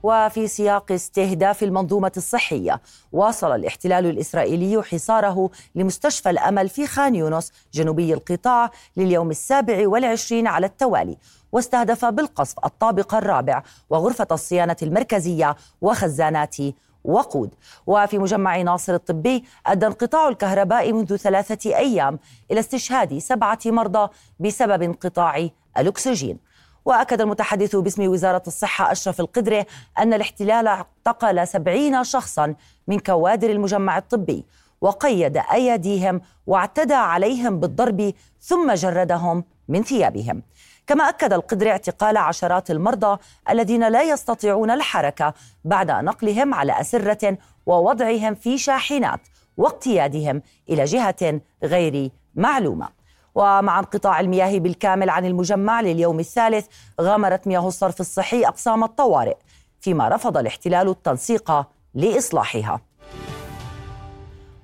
وفي 0.02 0.48
سياق 0.48 0.92
استهداف 0.92 1.62
المنظومة 1.62 2.12
الصحية. 2.16 2.80
واصل 3.12 3.54
الاحتلال 3.54 4.06
الإسرائيلي 4.06 4.82
حصاره 4.82 5.50
لمستشفى 5.74 6.30
الأمل 6.30 6.68
في 6.68 6.86
خان 6.86 7.14
يونس 7.14 7.52
جنوبي 7.72 8.14
القطاع 8.14 8.70
لليوم 8.96 9.30
السابع 9.30 9.88
والعشرين 9.88 10.46
على 10.46 10.66
التوالي. 10.66 11.16
واستهدف 11.52 12.04
بالقصف 12.04 12.64
الطابق 12.64 13.14
الرابع 13.14 13.62
وغرفة 13.90 14.26
الصيانة 14.32 14.76
المركزية 14.82 15.56
وخزانات 15.80 16.56
وقود. 17.04 17.54
وفي 17.86 18.18
مجمع 18.18 18.62
ناصر 18.62 18.94
الطبي 18.94 19.44
أدى 19.66 19.86
انقطاع 19.86 20.28
الكهرباء 20.28 20.92
منذ 20.92 21.16
ثلاثة 21.16 21.76
أيام 21.76 22.18
إلى 22.50 22.60
استشهاد 22.60 23.18
سبعة 23.18 23.58
مرضى 23.66 24.08
بسبب 24.40 24.82
انقطاع 24.82 25.48
الأكسجين. 25.78 26.47
وأكد 26.88 27.20
المتحدث 27.20 27.76
باسم 27.76 28.08
وزارة 28.08 28.42
الصحة 28.46 28.92
أشرف 28.92 29.20
القدرة 29.20 29.66
أن 29.98 30.14
الاحتلال 30.14 30.66
اعتقل 30.66 31.48
سبعين 31.48 32.04
شخصا 32.04 32.54
من 32.86 32.98
كوادر 32.98 33.50
المجمع 33.50 33.98
الطبي 33.98 34.44
وقيد 34.80 35.36
أيديهم 35.52 36.20
واعتدى 36.46 36.94
عليهم 36.94 37.60
بالضرب 37.60 38.12
ثم 38.40 38.72
جردهم 38.72 39.44
من 39.68 39.82
ثيابهم. 39.82 40.42
كما 40.86 41.08
أكد 41.08 41.32
القدر 41.32 41.70
اعتقال 41.70 42.16
عشرات 42.16 42.70
المرضى 42.70 43.18
الذين 43.50 43.88
لا 43.88 44.02
يستطيعون 44.02 44.70
الحركة 44.70 45.34
بعد 45.64 45.90
نقلهم 45.90 46.54
على 46.54 46.80
أسرة 46.80 47.38
ووضعهم 47.66 48.34
في 48.34 48.58
شاحنات 48.58 49.20
واقتيادهم 49.56 50.42
إلى 50.68 50.84
جهة 50.84 51.40
غير 51.62 52.10
معلومة. 52.34 52.97
ومع 53.38 53.78
انقطاع 53.78 54.20
المياه 54.20 54.58
بالكامل 54.58 55.10
عن 55.10 55.24
المجمع 55.24 55.80
لليوم 55.80 56.20
الثالث 56.20 56.66
غامرت 57.00 57.46
مياه 57.46 57.68
الصرف 57.68 58.00
الصحي 58.00 58.46
أقسام 58.46 58.84
الطوارئ 58.84 59.36
فيما 59.80 60.08
رفض 60.08 60.36
الاحتلال 60.36 60.88
التنسيق 60.88 61.66
لإصلاحها. 61.94 62.80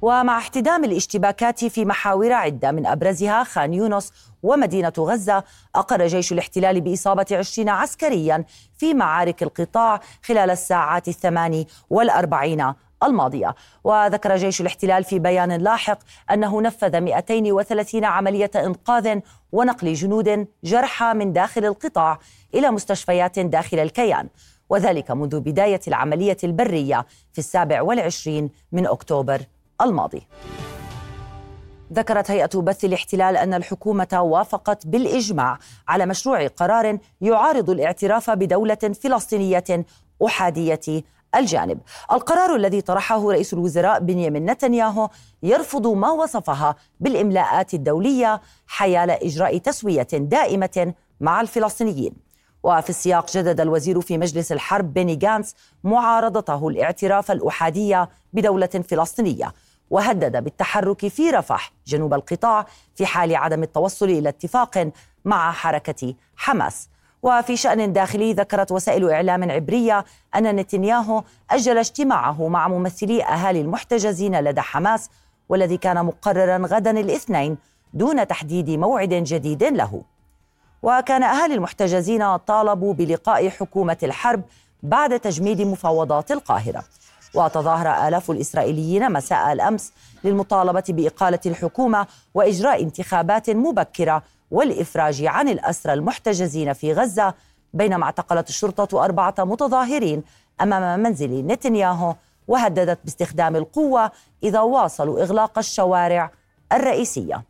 ومع 0.03 0.39
احتدام 0.39 0.85
الاشتباكات 0.85 1.65
في 1.65 1.85
محاور 1.85 2.33
عدة 2.33 2.73
من 2.73 2.87
أبرزها 2.87 3.45
خان 3.45 3.75
يونس 3.75 4.13
ومدينة 4.43 4.93
غزة 4.99 5.45
أقر 5.75 6.07
جيش 6.07 6.33
الاحتلال 6.33 6.81
بإصابة 6.81 7.27
عشرين 7.33 7.69
عسكريا 7.69 8.45
في 8.79 8.95
معارك 8.95 9.43
القطاع 9.43 10.01
خلال 10.23 10.51
الساعات 10.51 11.09
الثماني 11.09 11.69
والأربعين 11.91 12.73
الماضية. 13.05 13.55
وذكر 13.85 14.37
جيش 14.37 14.61
الاحتلال 14.61 15.05
في 15.05 15.19
بيان 15.19 15.53
لاحق 15.53 15.99
أنه 16.31 16.63
نفذ 16.63 17.01
230 17.01 18.05
عملية 18.05 18.51
إنقاذ 18.57 19.21
ونقل 19.53 19.93
جنود 19.93 20.47
جرحى 20.65 21.15
من 21.15 21.33
داخل 21.33 21.65
القطاع 21.65 22.19
إلى 22.55 22.71
مستشفيات 22.71 23.39
داخل 23.39 23.79
الكيان. 23.79 24.29
وذلك 24.69 25.11
منذ 25.11 25.41
بداية 25.41 25.81
العملية 25.89 26.37
البرية 26.45 27.07
في 27.33 27.39
السابع 27.39 27.83
والعشرين 27.83 28.51
من 28.73 28.87
أكتوبر 28.87 29.41
الماضي. 29.83 30.27
ذكرت 31.93 32.31
هيئة 32.31 32.61
بث 32.61 32.85
الاحتلال 32.85 33.37
أن 33.37 33.55
الحكومة 33.55 34.21
وافقت 34.23 34.87
بالإجماع 34.87 35.59
على 35.89 36.07
مشروع 36.07 36.47
قرار 36.47 36.99
يعارض 37.21 37.71
الاعتراف 37.71 38.31
بدولة 38.31 38.75
فلسطينية 38.75 39.87
أحادية 40.27 41.05
الجانب. 41.37 41.81
القرار 42.13 42.57
الذي 42.57 42.81
طرحه 42.81 43.31
رئيس 43.31 43.55
الوزراء 43.55 44.01
بنيامين 44.01 44.51
نتنياهو 44.51 45.09
يرفض 45.43 45.87
ما 45.87 46.11
وصفها 46.11 46.77
بالإملاءات 47.01 47.75
الدولية 47.75 48.41
حيال 48.67 49.11
إجراء 49.11 49.59
تسوية 49.59 50.09
دائمة 50.13 50.95
مع 51.21 51.41
الفلسطينيين. 51.41 52.13
وفي 52.63 52.91
السياق 52.91 53.31
جدد 53.31 53.61
الوزير 53.61 54.01
في 54.01 54.19
مجلس 54.19 54.53
الحرب 54.53 54.95
بيني 54.95 55.17
جانس 55.17 55.55
معارضته 55.85 56.69
الاعتراف 56.69 57.31
الأحادية 57.31 58.09
بدولة 58.33 58.67
فلسطينية 58.67 59.53
وهدد 59.91 60.45
بالتحرك 60.45 61.09
في 61.09 61.31
رفح 61.31 61.73
جنوب 61.87 62.15
القطاع 62.15 62.67
في 62.95 63.07
حال 63.07 63.37
عدم 63.37 63.63
التوصل 63.63 64.07
إلى 64.07 64.29
اتفاق 64.29 64.91
مع 65.25 65.53
حركة 65.53 66.15
حماس. 66.37 66.89
وفي 67.25 67.57
شأن 67.57 67.93
داخلي 67.93 68.33
ذكرت 68.33 68.73
وسائل 68.73 69.11
إعلام 69.11 69.51
عبرية 69.51 70.05
أن 70.37 70.57
نتنياهو 70.57 71.23
أجل 71.51 71.79
اجتماعه 71.79 72.49
مع 72.49 72.69
ممثلي 72.69 73.25
أهالي 73.25 73.61
المحتجزين 73.61 74.41
لدى 74.41 74.61
حماس 74.61 75.11
والذي 75.49 75.77
كان 75.77 76.05
مقررا 76.05 76.67
غدا 76.67 76.91
الاثنين 76.91 77.57
دون 77.95 78.27
تحديد 78.27 78.71
موعد 78.71 79.09
جديد 79.09 79.65
له. 79.65 80.03
وكان 80.83 81.23
أهالي 81.23 81.55
المحتجزين 81.55 82.37
طالبوا 82.37 82.95
بلقاء 82.95 83.49
حكومة 83.49 83.99
الحرب 84.03 84.43
بعد 84.83 85.21
تجميد 85.21 85.61
مفاوضات 85.63 86.33
القاهرة. 86.33 86.85
وتظاهر 87.35 88.09
آلاف 88.09 88.31
الإسرائيليين 88.31 89.13
مساء 89.13 89.53
الأمس 89.53 89.93
للمطالبة 90.25 90.85
بإقالة 90.89 91.41
الحكومة 91.47 92.07
وإجراء 92.35 92.83
انتخابات 92.83 93.51
مبكرة 93.51 94.23
والإفراج 94.51 95.25
عن 95.25 95.49
الأسرى 95.49 95.93
المحتجزين 95.93 96.73
في 96.73 96.93
غزة 96.93 97.35
بينما 97.75 98.05
اعتقلت 98.05 98.49
الشرطة 98.49 99.05
أربعة 99.05 99.35
متظاهرين 99.39 100.23
أمام 100.61 101.01
منزل 101.01 101.47
نتنياهو 101.47 102.15
وهددت 102.49 102.99
باستخدام 103.05 103.57
القوة 103.57 104.11
إذا 104.43 104.61
واصلوا 104.61 105.23
إغلاق 105.23 105.59
الشوارع 105.59 106.31
الرئيسية. 106.73 107.43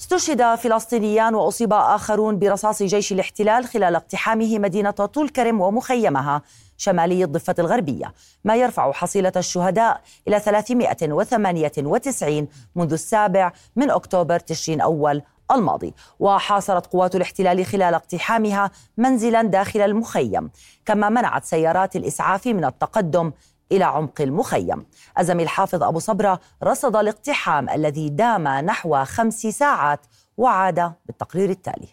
استشهد 0.00 0.54
فلسطينيان 0.54 1.34
وأصيب 1.34 1.72
آخرون 1.72 2.38
برصاص 2.38 2.82
جيش 2.82 3.12
الاحتلال 3.12 3.64
خلال 3.64 3.96
اقتحامه 3.96 4.58
مدينة 4.58 4.90
طول 4.90 5.28
كرم 5.28 5.60
ومخيمها. 5.60 6.42
شمالي 6.76 7.24
الضفة 7.24 7.54
الغربية. 7.58 8.14
ما 8.44 8.56
يرفع 8.56 8.92
حصيلة 8.92 9.32
الشهداء 9.36 10.00
إلى 10.28 10.40
398 10.40 12.48
منذ 12.74 12.92
السابع 12.92 13.52
من 13.76 13.90
أكتوبر 13.90 14.38
تشرين 14.38 14.80
أول 14.80 15.22
الماضي. 15.50 15.94
وحاصرت 16.20 16.86
قوات 16.86 17.16
الاحتلال 17.16 17.66
خلال 17.66 17.94
اقتحامها 17.94 18.70
منزلا 18.96 19.42
داخل 19.42 19.80
المخيم 19.80 20.50
كما 20.86 21.08
منعت 21.08 21.44
سيارات 21.44 21.96
الإسعاف 21.96 22.46
من 22.46 22.64
التقدم 22.64 23.32
إلى 23.72 23.84
عمق 23.84 24.20
المخيم. 24.20 24.86
الزميل 25.18 25.48
حافظ 25.48 25.82
أبو 25.82 25.98
صبرة 25.98 26.40
رصد 26.62 26.96
الاقتحام 26.96 27.68
الذي 27.68 28.08
دام 28.08 28.48
نحو 28.48 29.04
خمس 29.04 29.40
ساعات 29.40 30.00
وعاد 30.36 30.92
بالتقرير 31.06 31.50
التالي. 31.50 31.88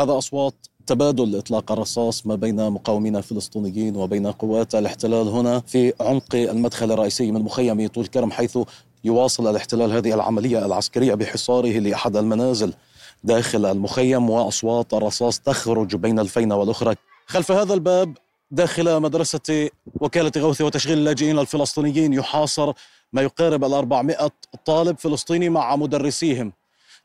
هذا 0.00 0.18
أصوات 0.18 0.66
تبادل 0.90 1.38
إطلاق 1.38 1.72
الرصاص 1.72 2.26
ما 2.26 2.34
بين 2.34 2.70
مقاومين 2.70 3.16
الفلسطينيين 3.16 3.96
وبين 3.96 4.26
قوات 4.26 4.74
الاحتلال 4.74 5.28
هنا 5.28 5.60
في 5.66 5.92
عمق 6.00 6.34
المدخل 6.34 6.92
الرئيسي 6.92 7.30
من 7.32 7.42
مخيم 7.42 7.88
طول 7.88 8.06
كرم 8.06 8.30
حيث 8.30 8.58
يواصل 9.04 9.50
الاحتلال 9.50 9.92
هذه 9.92 10.14
العملية 10.14 10.66
العسكرية 10.66 11.14
بحصاره 11.14 11.78
لأحد 11.78 12.16
المنازل 12.16 12.72
داخل 13.24 13.66
المخيم 13.66 14.30
وأصوات 14.30 14.94
الرصاص 14.94 15.40
تخرج 15.40 15.96
بين 15.96 16.18
الفينة 16.18 16.56
والأخرى. 16.56 16.94
خلف 17.26 17.52
هذا 17.52 17.74
الباب 17.74 18.16
داخل 18.50 19.00
مدرسة 19.00 19.70
وكالة 20.00 20.32
غوث 20.38 20.60
وتشغيل 20.60 20.98
اللاجئين 20.98 21.38
الفلسطينيين 21.38 22.12
يحاصر 22.12 22.72
ما 23.12 23.22
يقارب 23.22 23.64
ال 23.64 23.72
400 23.72 24.30
طالب 24.64 24.98
فلسطيني 24.98 25.48
مع 25.48 25.76
مدرسيهم. 25.76 26.52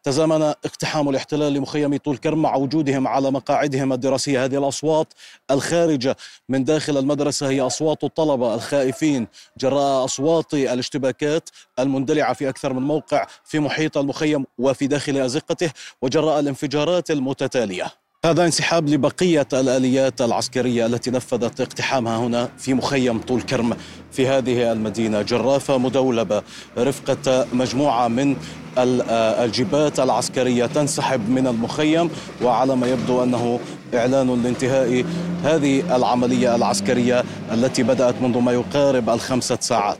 تزامن 0.05 0.41
اقتحام 0.41 1.09
الاحتلال 1.09 1.53
لمخيم 1.53 1.97
طول 1.97 2.17
كرم 2.17 2.41
مع 2.41 2.55
وجودهم 2.55 3.07
على 3.07 3.31
مقاعدهم 3.31 3.93
الدراسية. 3.93 4.45
هذه 4.45 4.57
الأصوات 4.57 5.13
الخارجة 5.51 6.17
من 6.50 6.63
داخل 6.63 6.97
المدرسة 6.97 7.50
هي 7.50 7.62
أصوات 7.62 8.03
الطلبة 8.03 8.55
الخائفين. 8.55 9.27
جراء 9.57 10.05
أصوات 10.05 10.53
الاشتباكات 10.53 11.50
المندلعة 11.79 12.33
في 12.33 12.50
أكثر 12.50 12.74
من 12.74 12.81
موقع 12.81 13.27
في 13.43 13.59
محيط 13.59 13.97
المخيم 13.97 14.45
وفي 14.57 14.88
داخل 14.88 15.17
أزقته 15.17 15.71
وجراء 16.01 16.39
الانفجارات 16.39 17.12
المتتالية. 17.12 17.91
هذا 18.25 18.45
انسحاب 18.45 18.89
لبقية 18.89 19.47
الآليات 19.53 20.21
العسكرية 20.21 20.85
التي 20.85 21.12
نفذت 21.12 21.62
اقتحامها 21.62 22.17
هنا 22.17 22.50
في 22.57 22.74
مخيم 22.74 23.21
طول 23.21 23.41
كرم. 23.41 23.77
في 24.15 24.27
هذه 24.27 24.72
المدينة 24.72 25.22
جرافة 25.22 25.77
مدولبة. 25.77 26.43
رفقة 26.77 27.48
مجموعة 27.53 28.07
من 28.07 28.36
الجبات 28.77 30.00
العسكرية 30.00 30.65
تنسحب 30.65 31.29
من 31.29 31.48
المخيم 31.48 32.10
وعلى 32.43 32.75
ما 32.75 32.88
يبدو 32.88 33.24
أنه 33.24 33.60
إعلان 33.93 34.43
لانتهاء 34.43 35.05
هذه 35.43 35.95
العملية 35.95 36.55
العسكرية 36.55 37.24
التي 37.51 37.84
بدأت 37.84 38.15
منذ 38.22 38.38
ما 38.38 38.51
يقارب 38.51 39.10
الخمسة 39.10 39.57
ساعات. 39.62 39.98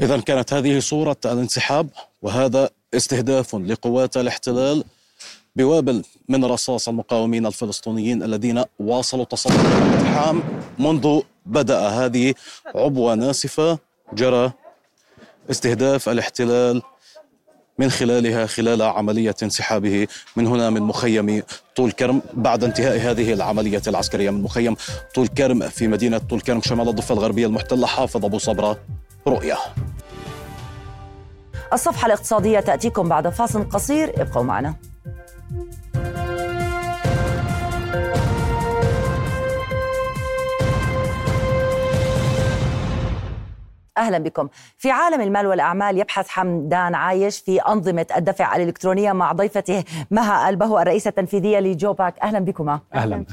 إذا 0.00 0.20
كانت 0.20 0.52
هذه 0.52 0.78
صورة 0.78 1.16
الانسحاب 1.24 1.88
وهذا 2.22 2.70
استهداف 2.94 3.54
لقوات 3.54 4.16
الاحتلال 4.16 4.84
بوابل 5.56 6.02
من 6.28 6.44
رصاص 6.44 6.88
المقاومين 6.88 7.46
الفلسطينيين 7.46 8.22
الذين 8.22 8.64
واصلوا 8.78 9.24
تصدي 9.24 9.54
الاقتحام 9.54 10.42
منذ 10.78 11.20
بدأ 11.46 11.88
هذه 11.88 12.34
عبوة 12.74 13.14
ناسفة. 13.14 13.78
جرى 14.12 14.52
استهداف 15.50 16.08
الاحتلال 16.08 16.82
من 17.78 17.90
خلالها 17.90 18.46
خلال 18.46 18.82
عملية 18.82 19.34
انسحابه 19.42 20.06
من 20.36 20.46
هنا 20.46 20.70
من 20.70 20.82
مخيم 20.82 21.42
طول 21.76 21.92
كرم. 21.92 22.22
بعد 22.34 22.64
انتهاء 22.64 22.98
هذه 22.98 23.32
العملية 23.32 23.82
العسكرية 23.86 24.30
من 24.30 24.42
مخيم 24.42 24.76
طول 25.14 25.28
كرم 25.28 25.68
في 25.68 25.88
مدينة 25.88 26.18
طول 26.18 26.40
كرم 26.40 26.60
شمال 26.62 26.88
الضفة 26.88 27.12
الغربية 27.14 27.46
المحتلة 27.46 27.86
حافظ 27.86 28.24
أبو 28.24 28.38
صبرة 28.38 28.78
رؤية. 29.26 29.58
الصفحة 31.72 32.06
الاقتصادية 32.06 32.60
تأتيكم 32.60 33.08
بعد 33.08 33.28
فاصل 33.28 33.68
قصير 33.68 34.22
ابقوا 34.22 34.42
معنا. 34.42 34.74
أهلا 43.98 44.18
بكم. 44.18 44.48
في 44.78 44.90
عالم 44.90 45.20
المال 45.20 45.46
والأعمال 45.46 45.98
يبحث 45.98 46.28
حمدان 46.28 46.94
عايش 46.94 47.38
في 47.38 47.58
أنظمة 47.60 48.06
الدفع 48.16 48.56
الإلكترونية 48.56 49.12
مع 49.12 49.32
ضيفته 49.32 49.84
مها 50.10 50.48
ألبهو 50.48 50.78
الرئيسة 50.78 51.08
التنفيذية 51.08 51.58
لجوباك، 51.60 52.18
أهلا 52.22 52.38
بكما. 52.38 52.80
أهلا 52.94 53.24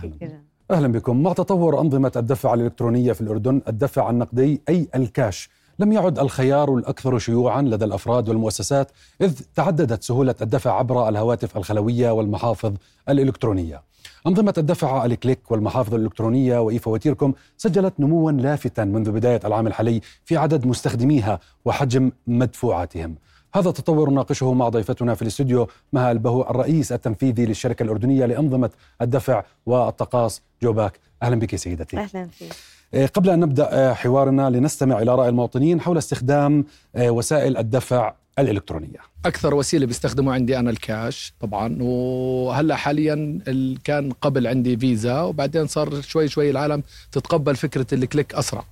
أهلا 0.72 0.88
بكم. 0.88 1.24
مع 1.24 1.34
تطور 1.34 1.82
أنظمة 1.82 2.12
الدفع 2.16 2.54
الإلكترونية 2.54 3.14
في 3.14 3.22
الأردن 3.22 3.62
الدفع 3.68 4.10
النقدي 4.10 4.62
أي 4.70 4.88
الكاش 4.96 5.50
لم 5.80 5.92
يعد 5.92 6.20
الخيار 6.20 6.76
الأكثر 6.76 7.20
شيوعا 7.20 7.62
لدى 7.62 7.86
الأفراد 7.86 8.30
والمؤسسات 8.30 8.92
إذ 9.22 9.40
تعددت 9.56 10.04
سهولة 10.04 10.36
الدفع 10.42 10.72
عبر 10.72 11.10
الهواتف 11.10 11.58
الخلوية 11.58 12.12
والمحافظ 12.12 12.74
الإلكترونية. 13.10 13.82
أنظمة 14.28 14.54
الدفع 14.58 15.06
ال 15.06 15.15
CliQ 15.15 15.52
والمحافظ 15.52 15.94
الإلكترونية 15.94 16.60
و 16.60 16.80
eFAWATEERcom 16.80 17.34
سجلت 17.58 17.94
نموا 18.00 18.32
لافتا 18.32 18.84
منذ 18.84 19.12
بداية 19.12 19.40
العام 19.46 19.68
الحالي 19.68 20.02
في 20.26 20.38
عدد 20.38 20.68
مستخدميها 20.68 21.40
وحجم 21.66 22.12
مدفوعاتهم. 22.28 23.16
هذا 23.56 23.70
التطور 23.70 24.10
ناقشه 24.10 24.54
مع 24.54 24.70
ضيفتنا 24.70 25.16
في 25.16 25.22
الاستوديو 25.22 25.68
مها 25.94 26.12
البهو 26.12 26.42
الرئيس 26.42 26.92
التنفيذي 26.92 27.46
للشركة 27.46 27.84
الأردنية 27.84 28.26
لأنظمة 28.26 28.70
الدفع 29.02 29.44
والتقاص 29.66 30.42
JoPACC. 30.64 31.00
أهلا 31.24 31.36
بك 31.36 31.56
سيدتي. 31.56 31.98
أهلا 31.98 32.28
فيك. 32.28 32.54
قبل 32.94 33.30
أن 33.30 33.40
نبدأ 33.40 33.80
إيه، 33.80 33.94
حوارنا 33.94 34.50
لنستمع 34.50 35.02
إلى 35.02 35.16
رأي 35.16 35.30
المواطنين 35.30 35.82
حول 35.82 35.98
استخدام 35.98 36.66
إيه، 36.96 37.10
وسائل 37.10 37.58
الدفع 37.58 38.14
الإلكترونية. 38.40 39.00
أكثر 39.26 39.56
وسيلة 39.56 39.86
بيستخدموا 39.86 40.34
عندي 40.34 40.60
أنا 40.60 40.70
الكاش 40.70 41.34
طبعا 41.40 41.78
وهلأ 41.82 42.76
حاليا 42.76 43.40
كان 43.84 44.12
قبل 44.12 44.48
عندي 44.48 44.78
فيزا 44.78 45.22
وبعدين 45.22 45.68
صار 45.68 46.02
شوي 46.02 46.28
شوي 46.28 46.50
العالم 46.50 46.84
تتقبل 47.12 47.56
فكرة 47.56 47.86
الكليك 47.94 48.36
أسرع. 48.36 48.66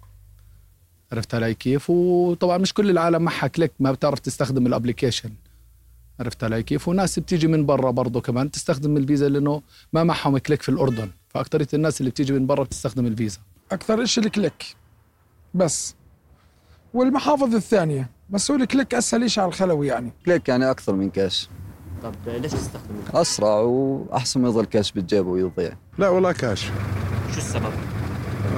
عرفت 1.11 1.35
علي 1.35 1.53
كيف؟ 1.53 1.89
وطبعا 1.89 2.57
مش 2.57 2.73
كل 2.73 2.89
العالم 2.89 3.21
معها 3.21 3.47
كليك 3.47 3.71
ما 3.79 3.91
بتعرف 3.91 4.19
تستخدم 4.19 4.67
ال 4.67 4.72
application 4.72 5.29
عرفت 6.19 6.43
علي 6.43 6.63
كيف؟ 6.63 6.87
وناس 6.87 7.19
بتيجي 7.19 7.47
من 7.47 7.65
برا 7.65 7.91
برضه 7.91 8.21
كمان 8.21 8.51
تستخدم 8.51 8.97
الفيزا 8.97 9.29
لأنه 9.29 9.61
ما 9.93 10.03
معهم 10.03 10.37
كليك 10.37 10.61
في 10.61 10.69
الأردن. 10.69 11.09
فاكثريه 11.29 11.67
الناس 11.73 12.01
اللي 12.01 12.11
بتيجي 12.11 12.33
من 12.33 12.45
برا 12.45 12.63
بتستخدم 12.63 13.05
الفيزا. 13.05 13.39
أكثر 13.71 14.05
شيء 14.05 14.25
الكليك. 14.25 14.65
بس. 15.53 15.95
والمحافظ 16.93 17.55
الثانية. 17.55 18.09
بس 18.29 18.51
هو 18.51 18.57
الكليك 18.57 18.93
أسهل 18.93 19.31
شيء 19.31 19.43
على 19.43 19.49
الخلوي 19.49 19.87
يعني. 19.87 20.13
كليك 20.25 20.49
يعني 20.49 20.71
أكثر 20.71 20.93
من 20.93 21.09
كاش. 21.09 21.49
طب 22.03 22.13
ليش 22.27 22.51
تستخدم 22.51 22.95
أسرع 23.13 23.59
وأحسن 23.59 24.41
ما 24.41 24.49
يظل 24.49 24.65
كاش 24.65 24.91
بالجيب 24.91 25.27
ويضيع. 25.27 25.73
لا 25.97 26.09
والله 26.09 26.31
كاش. 26.31 26.65
شو 27.31 27.37
السبب؟ 27.37 27.73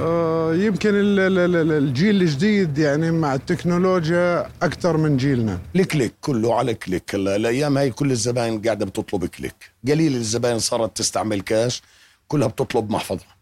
آه 0.00 0.54
يمكن 0.54 0.90
الجيل 0.94 2.22
الجديد 2.22 2.78
يعني 2.78 3.10
مع 3.10 3.34
التكنولوجيا 3.34 4.50
أكثر 4.62 4.96
من 4.96 5.16
جيلنا. 5.16 5.58
الكليك 5.76 6.14
كله 6.20 6.54
على 6.54 6.74
كليك. 6.74 7.14
هلا 7.14 7.36
الأيام 7.36 7.78
هاي 7.78 7.90
كل 7.90 8.10
الزباين 8.10 8.62
قاعدة 8.62 8.86
بتطلب 8.86 9.24
كليك. 9.24 9.72
قليل 9.88 10.14
الزباين 10.14 10.58
صارت 10.58 10.96
تستعمل 10.96 11.40
كاش 11.40 11.82
كلها 12.28 12.48
بتطلب 12.48 12.90
محفظة. 12.90 13.33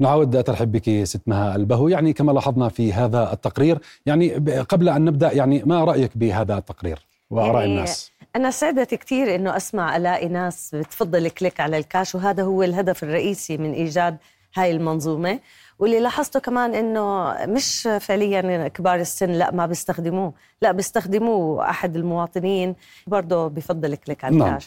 نعود 0.00 0.42
ترحب 0.44 0.72
بك 0.72 1.04
ست 1.04 1.22
مها 1.26 1.56
البهو 1.56 1.88
يعني 1.88 2.12
كما 2.12 2.32
لاحظنا 2.32 2.68
في 2.68 2.92
هذا 2.92 3.32
التقرير 3.32 3.78
يعني 4.06 4.30
قبل 4.68 4.88
أن 4.88 5.04
نبدأ 5.04 5.32
يعني 5.32 5.62
ما 5.66 5.84
رأيك 5.84 6.10
بهذا 6.18 6.58
التقرير 6.58 6.98
وآراء 7.30 7.60
يعني 7.60 7.64
الناس؟ 7.64 8.12
أنا 8.36 8.50
سعدت 8.50 8.94
كثير 8.94 9.34
إنه 9.34 9.56
أسمع 9.56 9.96
ألاقي 9.96 10.28
ناس 10.28 10.74
بتفضل 10.74 11.28
كليك 11.28 11.60
على 11.60 11.78
الكاش 11.78 12.14
وهذا 12.14 12.42
هو 12.42 12.62
الهدف 12.62 13.04
الرئيسي 13.04 13.56
من 13.56 13.72
إيجاد 13.72 14.16
هاي 14.56 14.70
المنظومة. 14.70 15.40
واللي 15.78 16.00
لاحظته 16.00 16.40
كمان 16.40 16.74
إنه 16.74 17.34
مش 17.46 17.88
فعليا 18.00 18.68
كبار 18.68 19.00
السن 19.00 19.30
لا 19.30 19.50
ما 19.50 19.66
بيستخدموه. 19.66 20.32
لا 20.62 20.72
بيستخدموه 20.72 21.70
أحد 21.70 21.96
المواطنين. 21.96 22.74
برضه 23.06 23.48
بفضل 23.48 23.94
كليك 23.94 24.24
على 24.24 24.36
نعم. 24.36 24.58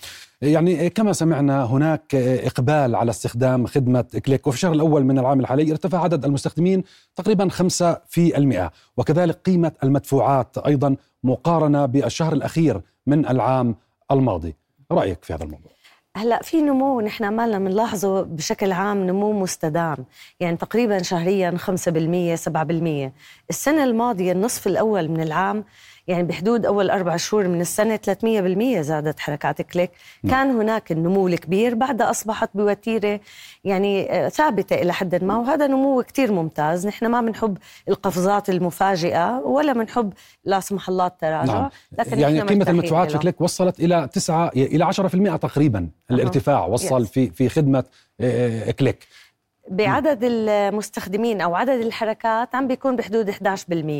يعني 0.42 0.90
كما 0.90 1.14
سمعنا 1.14 1.66
هناك 1.66 2.16
إقبال 2.16 2.96
على 2.96 3.10
استخدام 3.10 3.66
خدمة 3.66 4.06
كليك. 4.26 4.48
وفي 4.48 4.56
الشهر 4.58 4.74
الأول 4.74 5.04
من 5.04 5.20
العام 5.20 5.40
الحالي 5.40 5.72
ارتفع 5.72 6.04
عدد 6.04 6.26
المستخدمين 6.26 6.84
تقريبا 7.16 7.50
5% 7.50 8.72
وكذلك 8.98 9.36
قيمة 9.46 9.72
المدفوعات 9.84 10.58
أيضا 10.58 10.96
مقارنة 11.24 11.86
بالشهر 11.86 12.34
الأخير 12.34 12.82
من 13.08 13.28
العام 13.28 13.76
الماضي. 14.12 14.56
رأيك 14.92 15.24
في 15.24 15.34
هذا 15.34 15.44
الموضوع؟ 15.44 15.72
هلا 16.16 16.42
في 16.44 16.62
نمو 16.62 17.02
نحن 17.02 17.24
عمالنا 17.24 17.60
بنلاحظه 17.60 18.22
بشكل 18.22 18.72
عام 18.72 18.98
نمو 19.08 19.32
مستدام. 19.32 20.06
يعني 20.40 20.58
تقريبا 20.58 21.02
شهريا 21.02 21.58
5% 21.58 22.36
7% 22.36 23.12
السنة 23.50 23.84
الماضية 23.84 24.32
النصف 24.32 24.68
الأول 24.68 25.08
من 25.10 25.22
العام 25.22 25.66
يعني 26.08 26.24
بحدود 26.24 26.66
أول 26.66 26.90
أربع 26.90 27.18
شهور 27.18 27.48
من 27.48 27.62
السنة 27.62 27.98
300% 27.98 28.82
زادت 28.82 29.20
حركات 29.20 29.62
كليك. 29.62 29.92
كان 30.30 30.52
هناك 30.52 30.92
النمو 30.92 31.28
الكبير 31.28 31.76
بعدها 31.76 32.10
أصبحت 32.10 32.50
بوتيرة 32.54 33.20
يعني 33.64 34.12
آه، 34.12 34.30
ثابتة 34.30 34.74
إلى 34.74 34.94
حد 34.94 35.24
ما 35.24 35.38
وهذا 35.38 35.68
نمو 35.68 36.04
كتير 36.04 36.32
ممتاز. 36.32 36.88
نحن 36.88 37.06
ما 37.08 37.22
بنحب 37.22 37.58
القفزات 37.90 38.50
المفاجئة 38.50 39.42
ولا 39.46 39.74
بنحب 39.74 40.14
لا 40.46 40.60
سمح 40.60 40.90
الله 40.90 41.08
التراجع 41.08 41.54
نعم. 41.54 41.70
لكن 41.98 42.20
يعني 42.20 42.42
قيمة 42.42 42.70
المدفوعات 42.70 43.12
في 43.12 43.18
كليك 43.18 43.42
وصلت 43.42 43.80
إلى 43.80 44.10
9 44.14 44.52
إلى 44.56 44.86
10% 44.86 45.38
تقريبا 45.38 45.90
الارتفاع 46.12 46.66
وصل 46.66 47.06
في 47.06 47.30
في 47.30 47.50
خدمة 47.50 47.84
آه، 48.20 48.72
كليك. 48.72 49.08
بعدد 49.70 50.20
المستخدمين 50.24 51.42
أو 51.42 51.56
عدد 51.56 51.82
الحركات 51.82 52.56
عم 52.56 52.68
بيكون 52.68 52.96
بحدود 52.96 53.30
11% 53.32 53.36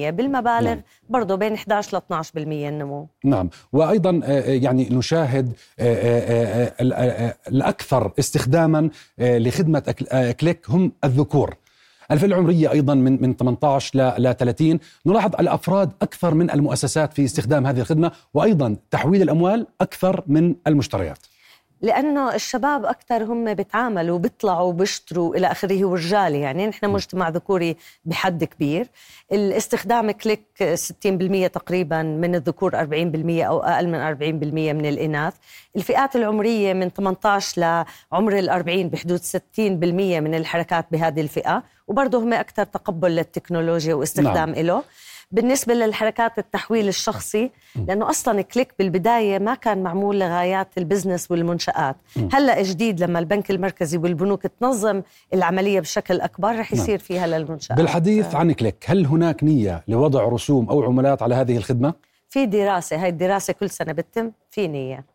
بالمبالغ 0.10 0.62
نعم. 0.74 0.82
برضه 1.10 1.36
بين 1.36 1.54
11 1.54 1.98
ل 1.98 2.02
12% 2.24 2.38
النمو. 2.38 3.08
نعم. 3.26 3.50
وأيضا 3.74 4.22
آه، 4.24 4.28
آه، 4.40 4.50
يعني 4.50 4.88
نشاهد 4.92 5.54
آه، 5.80 6.74
ال- 6.82 7.34
الأكثر 7.48 8.12
استخداما 8.20 8.90
لخدمة 9.20 9.80
كليك 10.40 10.70
هم 10.70 10.92
الذكور. 11.04 11.56
الفئه 12.12 12.26
العمرية 12.28 12.72
أيضا 12.72 12.94
من 12.96 13.22
من 13.22 13.36
18 13.36 13.96
ل 13.96 14.24
ل 14.24 14.34
30 14.34 14.80
نلاحظ 15.06 15.36
الأفراد 15.40 15.92
أكثر 16.02 16.34
من 16.34 16.52
المؤسسات 16.52 17.14
في 17.14 17.26
استخدام 17.26 17.68
هذه 17.68 17.80
الخدمة 17.80 18.12
وأيضا 18.34 18.76
تحويل 18.92 19.22
الأموال 19.22 19.68
أكثر 19.82 20.24
من 20.28 20.56
المشتريات. 20.68 21.18
لأنه 21.82 22.36
الشباب 22.36 22.86
أكثر 22.86 23.24
هم 23.24 23.54
بيتعاملوا 23.54 24.20
بيطلعوا 24.20 24.74
بيشتروا 24.74 25.36
إلى 25.36 25.52
آخره. 25.52 25.86
ورجال 25.86 26.36
يعني 26.36 26.68
نحن 26.68 26.90
مجتمع 26.90 27.30
ذكوري 27.30 27.78
بحد 28.06 28.44
كبير. 28.44 28.88
الاستخدام 29.32 30.12
كليك 30.12 30.44
60% 30.76 31.48
تقريبا 31.48 32.02
من 32.02 32.36
الذكور 32.36 32.72
40% 32.72 32.76
أو 33.46 33.60
أقل 33.60 33.88
من 33.88 34.00
40% 34.00 34.74
من 34.74 34.86
الإناث. 34.86 35.34
الفئات 35.76 36.16
العمرية 36.16 36.74
من 36.74 36.90
18 36.90 37.62
لعمر 38.12 38.42
ال40 38.42 38.86
بحدود 38.86 39.20
60% 39.20 39.60
من 40.20 40.36
الحركات 40.36 40.86
بهذه 40.92 41.22
الفئة. 41.22 41.64
وبرضه 41.88 42.18
هم 42.18 42.34
أكثر 42.34 42.64
تقبل 42.64 43.12
للتكنولوجيا 43.16 43.94
واستخدام 43.94 44.50
نعم. 44.50 44.66
له 44.66 44.84
بالنسبة 45.32 45.74
للحركات 45.74 46.40
التحويل 46.40 46.88
الشخصي 46.88 47.52
لأنه 47.88 48.10
أصلا 48.10 48.42
كليك 48.42 48.74
بالبداية 48.80 49.40
ما 49.40 49.56
كان 49.56 49.84
معمول 49.84 50.20
لغايات 50.20 50.68
ال 50.78 50.84
business 50.84 51.32
والمنشآت. 51.32 51.96
مم. 52.16 52.30
هلأ 52.34 52.64
جديد 52.64 53.04
لما 53.04 53.20
البنك 53.20 53.52
المركزي 53.52 53.98
والبنوك 53.98 54.48
تنظم 54.48 55.02
العملية 55.34 55.80
بشكل 55.80 56.22
أكبر 56.22 56.60
رح 56.60 56.74
نعم. 56.74 56.84
يصير 56.84 57.00
فيها 57.00 57.28
للمنشآت. 57.28 57.78
بالحديث 57.78 58.36
عن 58.36 58.52
كليك 58.52 58.86
هل 58.86 59.06
هناك 59.06 59.44
نية 59.44 59.84
لوضع 59.88 60.24
رسوم 60.24 60.70
أو 60.70 60.84
عمولات 60.84 61.22
على 61.22 61.36
هذه 61.36 61.58
الخدمة؟ 61.58 61.94
في 62.30 62.46
دراسة 62.46 63.04
هاي 63.04 63.10
الدراسة 63.10 63.54
كل 63.54 63.70
سنة 63.70 63.94
بتتم 63.94 64.32
في 64.52 64.68
نية. 64.68 65.06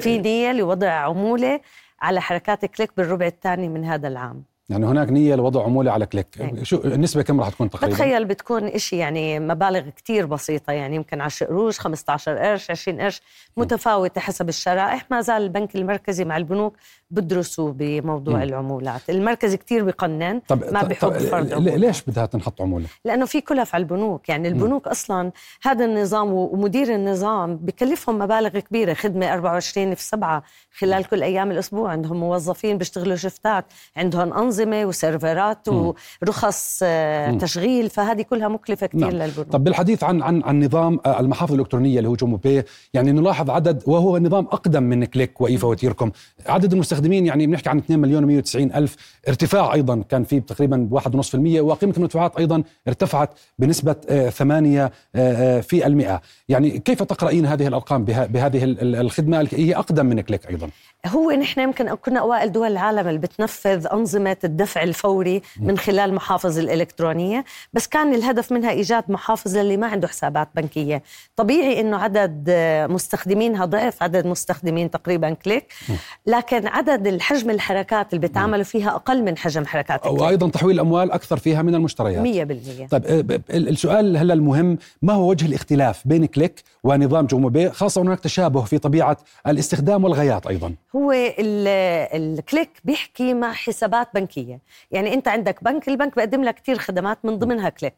في 0.00 0.18
نية 0.18 0.52
لوضع 0.52 0.90
عمولة 0.90 1.60
على 2.00 2.20
حركات 2.20 2.64
كليك 2.64 2.90
بالربع 2.96 3.26
الثاني 3.26 3.68
من 3.68 3.84
هذا 3.84 4.08
العام. 4.08 4.42
يعني 4.68 4.86
هناك 4.86 5.10
نية 5.10 5.34
لوضع 5.34 5.64
عموله 5.64 5.92
على 5.92 6.06
كليك. 6.06 6.26
أي. 6.40 6.64
شو 6.64 6.76
النسبة 6.84 7.22
كم 7.22 7.40
راح 7.40 7.48
تكون 7.48 7.70
تقريبا؟ 7.70 7.94
بتخيل 7.94 8.24
بتكون 8.24 8.64
إشي 8.64 8.96
يعني 8.96 9.40
مبالغ 9.40 9.88
كتير 9.88 10.26
بسيطة 10.26 10.72
يعني 10.72 10.96
يمكن 10.96 11.20
10 11.20 11.46
قروش 11.46 11.78
15 11.78 12.38
قرش 12.38 12.70
20 12.70 13.00
قرش 13.00 13.22
متفاوتة 13.56 14.20
حسب 14.20 14.48
الشرائح. 14.48 15.10
ما 15.10 15.20
زال 15.20 15.42
البنك 15.42 15.76
المركزي 15.76 16.24
مع 16.24 16.36
البنوك 16.36 16.76
بدرسوا 17.10 17.72
بموضوع 17.72 18.36
مم. 18.36 18.42
العمولات. 18.42 19.00
المركزي 19.10 19.56
كتير 19.56 19.84
بقنن 19.84 20.40
طب 20.48 20.64
ما 20.72 20.82
بحب 20.82 21.08
طب 21.10 21.18
فرض 21.18 21.52
عمولة. 21.52 21.76
ليش 21.76 22.02
بدها 22.02 22.26
تنحط 22.26 22.60
عمولة؟ 22.62 22.86
لأنه 23.04 23.26
في 23.26 23.40
كلف 23.40 23.74
على 23.74 23.82
البنوك. 23.82 24.28
يعني 24.28 24.48
البنوك 24.48 24.86
أصلا 24.88 25.32
هذا 25.62 25.84
النظام 25.84 26.32
ومدير 26.32 26.94
النظام 26.94 27.56
بكلفهم 27.56 28.18
مبالغ 28.18 28.58
كبيرة 28.58 28.94
خدمة 28.94 29.34
24 29.34 29.94
في 29.94 30.02
7 30.02 30.42
خلال 30.78 31.04
كل 31.04 31.22
أيام 31.22 31.50
الأسبوع. 31.50 31.90
عندهم 31.90 32.20
موظفين 32.20 32.78
بيشتغلوا 32.78 33.16
شفتات 33.16 33.64
عندهم 33.96 34.32
أنظمة 34.32 34.84
وسيرفرات. 34.84 35.68
ورخص 35.68 36.80
آه، 36.82 37.30
مم. 37.30 37.38
تشغيل. 37.38 37.90
فهذه 37.90 38.22
كلها 38.22 38.48
مكلفة 38.48 38.86
كثير 38.86 39.00
نعم. 39.00 39.10
للبنوك. 39.10 39.48
طب 39.48 39.64
بالحديث 39.64 40.04
عن 40.04 40.22
عن 40.22 40.42
عن 40.42 40.64
نظام 40.64 41.00
آه، 41.06 41.20
المحافظ 41.20 41.52
الإلكترونية 41.54 41.98
اللي 41.98 42.08
هو 42.08 42.14
جومو 42.14 42.36
بي 42.36 42.62
يعني 42.94 43.12
نلاحظ 43.12 43.50
عدد 43.50 43.82
وهو 43.86 44.18
نظام 44.18 44.44
أقدم 44.44 44.82
من 44.82 45.04
كليك 45.04 45.40
واي 45.40 45.56
فواتيركم 45.56 46.10
عدد 46.46 46.72
المستخدمين 46.72 46.93
يعني 47.26 47.46
بنحكي 47.46 47.68
عن 47.68 47.78
2 47.78 47.98
مليون 48.00 48.42
و190 48.42 48.56
ألف 48.56 48.96
ارتفاع 49.28 49.74
أيضا 49.74 50.02
كان 50.08 50.24
في 50.24 50.40
تقريبا 50.40 50.88
1.5% 50.92 51.34
وقيمة 51.60 51.94
المدفوعات 51.96 52.36
أيضا 52.38 52.62
ارتفعت 52.88 53.30
بنسبة 53.58 53.96
آه، 54.08 54.30
8 54.30 54.90
آه، 55.14 55.60
في 55.60 55.86
المئة. 55.86 56.20
يعني 56.48 56.78
كيف 56.78 57.02
تقرأين 57.02 57.46
هذه 57.46 57.66
الأرقام 57.66 58.04
بها- 58.04 58.26
بهذه 58.26 58.64
ال- 58.64 58.80
ال- 58.80 58.96
الخدمة؟ 58.96 59.40
اللي 59.40 59.50
هي 59.68 59.76
أقدم 59.76 60.06
من 60.06 60.20
كليك 60.20 60.46
أيضا. 60.50 60.68
هو 61.06 61.30
نحن 61.30 61.60
يمكن 61.60 61.94
كنا 61.94 62.20
أوائل 62.20 62.52
دول 62.52 62.68
العالم 62.72 63.08
اللي 63.08 63.18
بتنفذ 63.18 63.86
أنظمة 63.92 64.36
الدفع 64.44 64.82
الفوري 64.82 65.42
من 65.60 65.78
خلال 65.78 66.00
المحافظ 66.00 66.58
الإلكترونية 66.58 67.44
بس 67.72 67.86
كان 67.86 68.14
الهدف 68.14 68.52
منها 68.52 68.70
إيجاد 68.70 69.04
محافظ 69.08 69.56
للي 69.56 69.76
ما 69.76 69.86
عنده 69.86 70.08
حسابات 70.08 70.48
بنكية. 70.54 71.02
طبيعي 71.36 71.80
إنه 71.80 71.96
عدد 71.96 72.50
مستخدمينها 72.90 73.64
ضعف 73.64 74.02
عدد 74.02 74.26
مستخدمين 74.26 74.90
تقريبا 74.90 75.30
كليك 75.30 75.72
لكن 76.26 76.66
عدد 76.66 77.06
الحجم 77.06 77.50
الحركات 77.50 78.10
اللي 78.10 78.20
بيتعاملوا 78.20 78.64
فيها 78.64 78.90
أقل 78.94 79.22
من 79.22 79.36
حجم 79.38 79.66
حركات 79.66 80.00
كليك 80.00 80.20
وأيضا 80.20 80.48
تحويل 80.48 80.74
الأموال 80.74 81.12
أكثر 81.12 81.36
فيها 81.36 81.62
من 81.62 81.74
المشتريات. 81.74 82.48
100% 82.86 82.88
طيب 82.90 83.30
آه، 83.32 83.40
السؤال 83.50 84.16
هلا 84.16 84.34
المهم 84.34 84.78
ما 85.02 85.12
هو 85.12 85.30
وجه 85.30 85.46
الاختلاف 85.46 86.02
بين 86.08 86.26
كليك 86.26 86.62
ونظام 86.84 87.26
جومو 87.26 87.48
باي؟ 87.48 87.70
خاصة 87.70 88.02
هناك 88.02 88.20
تشابه 88.20 88.62
في 88.64 88.78
طبيعة 88.78 89.16
الاستخدام 89.46 90.04
والغايات 90.04 90.46
أيضا. 90.46 90.74
هو 90.96 91.12
ال- 91.12 91.68
الكليك 92.22 92.70
بيحكي 92.84 93.34
مع 93.34 93.52
حسابات 93.52 94.08
بنكية. 94.14 94.60
يعني 94.90 95.14
أنت 95.14 95.28
عندك 95.28 95.64
بنك 95.64 95.88
البنك 95.88 96.16
بيقدم 96.16 96.44
لك 96.44 96.54
كتير 96.54 96.78
خدمات 96.78 97.18
من 97.24 97.38
ضمنها 97.38 97.68
كليك. 97.68 97.94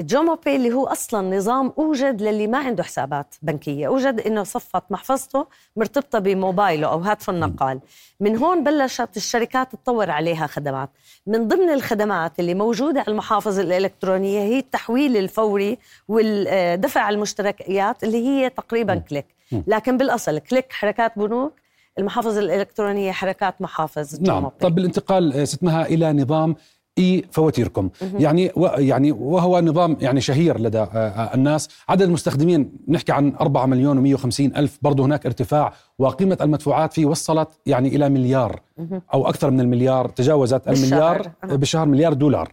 جومو 0.00 0.34
باي 0.34 0.56
اللي 0.56 0.72
هو 0.72 0.86
أصلا 0.86 1.36
نظام 1.36 1.72
أوجد 1.78 2.22
للي 2.22 2.46
ما 2.46 2.58
عنده 2.58 2.82
حسابات 2.82 3.34
بنكية، 3.42 3.86
أوجد 3.86 4.20
إنه 4.20 4.44
صفت 4.44 4.82
محفظته 4.90 5.46
مرتبطة 5.76 6.18
بموبايله 6.18 6.86
أو 6.86 6.98
هاتفه 6.98 7.32
النقال، 7.32 7.80
من 8.20 8.36
هون 8.36 8.64
بلشت 8.64 9.16
الشركات 9.16 9.72
تطور 9.72 10.10
عليها 10.10 10.46
خدمات، 10.46 10.90
من 11.26 11.48
ضمن 11.48 11.70
الخدمات 11.70 12.40
اللي 12.40 12.54
موجودة 12.54 13.00
على 13.00 13.08
المحافظ 13.08 13.58
الإلكترونية 13.58 14.40
هي 14.40 14.58
التحويل 14.58 15.16
الفوري 15.16 15.78
والدفع 16.08 17.08
المشتريات 17.08 18.04
اللي 18.04 18.26
هي 18.26 18.50
تقريبا 18.50 18.94
كليك، 18.94 19.26
لكن 19.66 19.96
بالأصل 19.96 20.38
كليك 20.38 20.72
حركات 20.72 21.18
بنوك 21.18 21.52
المحافظ 21.98 22.38
الإلكترونية 22.38 23.12
حركات 23.12 23.62
محافظ 23.62 24.20
نعم. 24.20 24.48
طب 24.48 24.74
بالانتقال 24.74 25.32
آه، 25.32 25.44
ست 25.44 25.62
مها 25.64 25.86
إلى 25.86 26.12
نظام 26.12 26.56
إي 26.98 27.24
فواتيركم. 27.30 27.90
يعني 28.14 28.52
و 28.56 28.66
يعني 28.66 29.12
وهو 29.12 29.60
نظام 29.60 29.96
يعني 30.00 30.20
شهير 30.20 30.60
لدى 30.60 30.78
آه، 30.78 30.84
آه، 30.84 31.34
الناس. 31.34 31.68
عدد 31.88 32.02
المستخدمين 32.02 32.72
نحكي 32.88 33.12
عن 33.12 33.34
4 33.40 33.66
مليون 33.66 34.16
و150 34.16 34.40
ألف. 34.40 34.78
برضه 34.82 35.04
هناك 35.04 35.26
ارتفاع 35.26 35.72
وقيمة 35.98 36.38
المدفوعات 36.40 36.92
فيه 36.92 37.06
وصلت 37.06 37.48
يعني 37.66 37.88
إلى 37.88 38.08
مليار. 38.08 38.60
أو 39.14 39.28
أكثر 39.28 39.50
من 39.50 39.60
المليار. 39.60 40.08
تجاوزت 40.08 40.68
بالشهر. 40.68 40.86
المليار 40.86 41.30
أها. 41.44 41.56
بالشهر 41.56 41.86
مليار 41.86 42.12
دولار. 42.12 42.52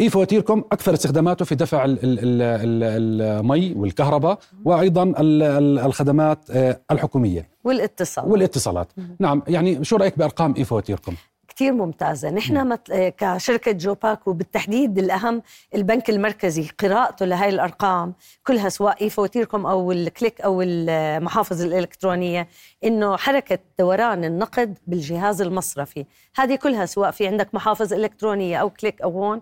اي 0.00 0.10
فواتيركم؟ 0.10 0.64
أكثر 0.72 0.94
استخداماته 0.94 1.44
في 1.44 1.54
دفع 1.54 1.84
ال- 1.84 1.98
ال- 2.04 2.18
ال- 2.42 3.22
المي 3.40 3.72
والكهرباء 3.76 4.38
وأيضا 4.64 5.02
ال- 5.02 5.42
ال- 5.42 5.78
الخدمات 5.78 6.50
آه، 6.50 6.80
الحكومية. 6.90 7.48
والاتصال 7.64 8.24
والاتصالات. 8.32 8.88
نعم 9.18 9.42
يعني 9.48 9.84
شو 9.84 9.96
رأيك 9.96 10.18
بأرقام 10.18 10.54
اي 10.58 10.64
فواتيركم؟ 10.64 11.14
كتير 11.60 11.72
ممتازة. 11.72 12.30
نحن 12.30 12.68
مت... 12.68 12.90
آه، 12.90 13.08
كشركة 13.08 13.72
جوباك 13.72 14.28
وبالتحديد 14.28 14.98
الأهم 14.98 15.42
البنك 15.74 16.10
المركزي 16.10 16.68
قراءته 16.78 17.26
لهي 17.26 17.48
الأرقام 17.48 18.14
كلها 18.46 18.68
سواء 18.68 19.02
إي 19.02 19.10
فواتيركم 19.10 19.66
أو 19.66 19.92
الكليك 19.92 20.40
أو 20.40 20.62
المحافظ 20.62 21.62
الإلكترونية 21.62 22.48
إنه 22.84 23.16
حركة 23.16 23.58
دوران 23.78 24.24
النقد 24.24 24.78
بالجهاز 24.86 25.42
المصرفي. 25.42 26.06
هذه 26.36 26.54
كلها 26.54 26.86
سواء 26.86 27.10
في 27.10 27.26
عندك 27.26 27.54
محافظ 27.54 27.92
إلكترونية 27.92 28.56
أو 28.56 28.70
كليك 28.70 29.02
أو 29.02 29.10
هون. 29.10 29.40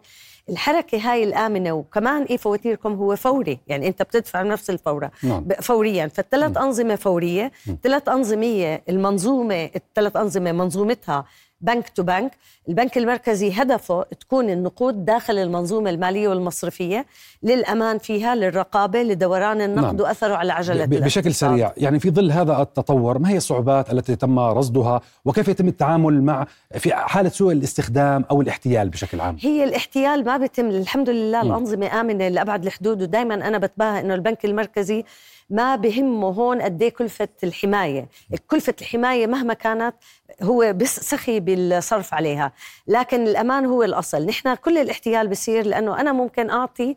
الحركة 0.48 0.98
هاي 1.12 1.24
الآمنة 1.24 1.72
وكمان 1.72 2.22
إي 2.22 2.38
فواتيركم 2.38 2.92
هو 2.92 3.16
فوري 3.16 3.60
يعني 3.66 3.88
أنت 3.88 4.02
بتدفع 4.02 4.42
نفس 4.42 4.70
الفورة. 4.70 5.10
نعم. 5.22 5.48
فوريا. 5.60 6.06
فالثلاث 6.06 6.56
أنظمة 6.56 6.96
فورية 6.96 7.52
ثلاث 7.82 8.08
أنظمية 8.08 8.82
المنظومة 8.88 9.70
الثلاث 9.76 10.16
أنظمة 10.16 10.52
منظومتها 10.52 11.24
بنك 11.60 11.88
تو 11.88 12.02
بنك 12.02 12.32
البنك 12.68 12.98
المركزي 12.98 13.50
هدفه 13.52 14.02
تكون 14.20 14.50
النقود 14.50 15.04
داخل 15.04 15.38
المنظومة 15.38 15.90
المالية 15.90 16.28
والمصرفية 16.28 17.06
للأمان 17.42 17.98
فيها 17.98 18.34
للرقابة 18.34 19.02
لدوران 19.02 19.60
النقد 19.60 19.84
نعم. 19.96 20.00
وأثره 20.00 20.34
على 20.34 20.52
عجلة 20.52 20.84
ب- 20.84 20.90
بشكل. 20.90 21.34
سريع 21.34 21.72
يعني 21.76 21.98
في 22.00 22.10
ظل 22.10 22.32
هذا 22.32 22.62
التطور 22.62 23.18
ما 23.18 23.28
هي 23.30 23.36
الصعوبات 23.36 23.92
التي 23.92 24.16
تم 24.16 24.38
رصدها 24.38 25.00
وكيف 25.24 25.48
يتم 25.48 25.68
التعامل 25.68 26.22
مع 26.22 26.46
في 26.78 26.94
حالة 26.94 27.28
سوء 27.28 27.52
الاستخدام 27.52 28.24
أو 28.30 28.40
الاحتيال 28.40 28.88
بشكل 28.88 29.20
عام 29.20 29.36
هي 29.40 29.64
الاحتيال 29.64 30.24
ما 30.24 30.36
بيتم 30.36 30.68
الحمد 30.68 31.10
لله 31.10 31.42
مم. 31.42 31.50
الأنظمة 31.52 32.00
آمنة 32.00 32.28
لأبعد 32.28 32.64
الحدود 32.66 33.02
ودائما 33.02 33.34
أنا 33.34 33.58
بتباهى 33.58 34.00
إنه 34.00 34.14
البنك 34.14 34.44
المركزي 34.44 35.04
ما 35.50 35.76
بهمه 35.76 36.28
هون 36.28 36.62
قد 36.62 36.82
إيه 36.82 36.90
كلفة 36.90 37.28
الحماية 37.44 38.08
كلفة 38.46 38.74
الحماية 38.80 39.26
مهما 39.26 39.54
كانت 39.54 39.94
هو 40.42 40.72
بس 40.76 41.00
سخي 41.00 41.40
بالصرف 41.40 42.14
عليها 42.14 42.52
لكن 42.86 43.26
الأمان 43.26 43.66
هو 43.66 43.82
الأصل 43.82 44.26
نحن 44.26 44.54
كل 44.54 44.78
الاحتيال 44.78 45.28
بصير 45.28 45.66
لأنه 45.66 46.00
أنا 46.00 46.12
ممكن 46.12 46.50
أعطي 46.50 46.96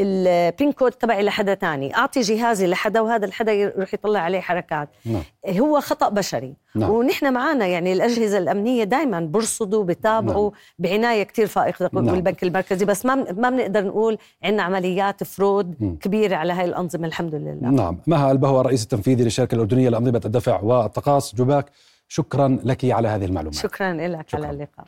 البين 0.00 0.72
كود 0.72 0.92
تبعي 0.92 1.22
لحدا 1.22 1.54
تاني 1.54 1.96
أعطي 1.96 2.20
جهازي 2.20 2.66
لحدا 2.66 3.00
وهذا 3.00 3.26
الحدا 3.26 3.52
يروح 3.52 3.94
يطلع 3.94 4.20
عليه 4.20 4.40
حركات 4.40 4.88
نعم. 5.04 5.22
هو 5.48 5.80
خطأ 5.80 6.08
بشري 6.08 6.54
نعم. 6.74 6.90
ونحن 6.90 7.32
معنا 7.32 7.66
يعني 7.66 7.92
الأجهزة 7.92 8.38
الأمنية 8.38 8.84
دائما 8.84 9.20
برصدوا 9.20 9.84
بتابعوا 9.84 10.50
نعم. 10.50 10.60
بعناية 10.78 11.22
كثير 11.22 11.46
فائقة 11.46 11.90
نعم. 11.92 12.08
والبنك 12.08 12.42
المركزي 12.42 12.84
بس 12.84 13.06
ما 13.06 13.14
ما 13.14 13.50
بنقدر 13.50 13.84
نقول 13.84 14.18
عندنا 14.44 14.62
عمليات 14.62 15.24
فرود 15.24 15.74
مم. 15.80 15.96
كبيرة 15.96 16.36
على 16.36 16.52
هاي 16.52 16.64
الأنظمة 16.64 17.06
الحمد 17.06 17.34
لله 17.34 17.70
نعم 17.70 17.98
مها 18.06 18.32
البهوى 18.32 18.60
الرئيس 18.60 18.82
التنفيذي 18.82 19.24
للشركة 19.24 19.54
الأردنية 19.54 19.88
لأنظمة 19.88 20.20
الدفع 20.24 20.60
والتقاص 20.60 21.34
جوباك 21.34 21.66
شكرا 22.12 22.58
لك 22.64 22.84
على 22.84 23.08
هذه 23.08 23.24
المعلومات. 23.24 23.54
شكرا 23.54 23.92
لك 23.92 24.34
على 24.34 24.50
اللقاء. 24.50 24.86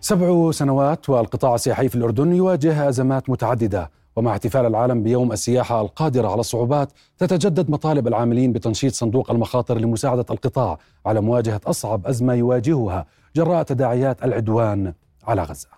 سبع 0.00 0.50
سنوات 0.50 1.10
والقطاع 1.10 1.54
السياحي 1.54 1.88
في 1.88 1.94
الأردن 1.94 2.32
يواجه 2.32 2.88
أزمات 2.88 3.30
متعددة 3.30 3.90
ومع 4.16 4.32
احتفال 4.32 4.66
العالم 4.66 5.02
بيوم 5.02 5.32
السياحة 5.32 5.80
القادرة 5.80 6.28
على 6.28 6.40
الصعوبات 6.40 6.92
تتجدد 7.18 7.70
مطالب 7.70 8.08
العاملين 8.08 8.52
بتنشيط 8.52 8.92
صندوق 8.92 9.30
المخاطر 9.30 9.78
لمساعدة 9.78 10.26
القطاع 10.30 10.78
على 11.06 11.20
مواجهة 11.20 11.60
أصعب 11.66 12.06
أزمة 12.06 12.34
يواجهها 12.34 13.06
جراء 13.36 13.62
تداعيات 13.62 14.24
العدوان 14.24 14.92
على 15.24 15.42
غزة. 15.42 15.68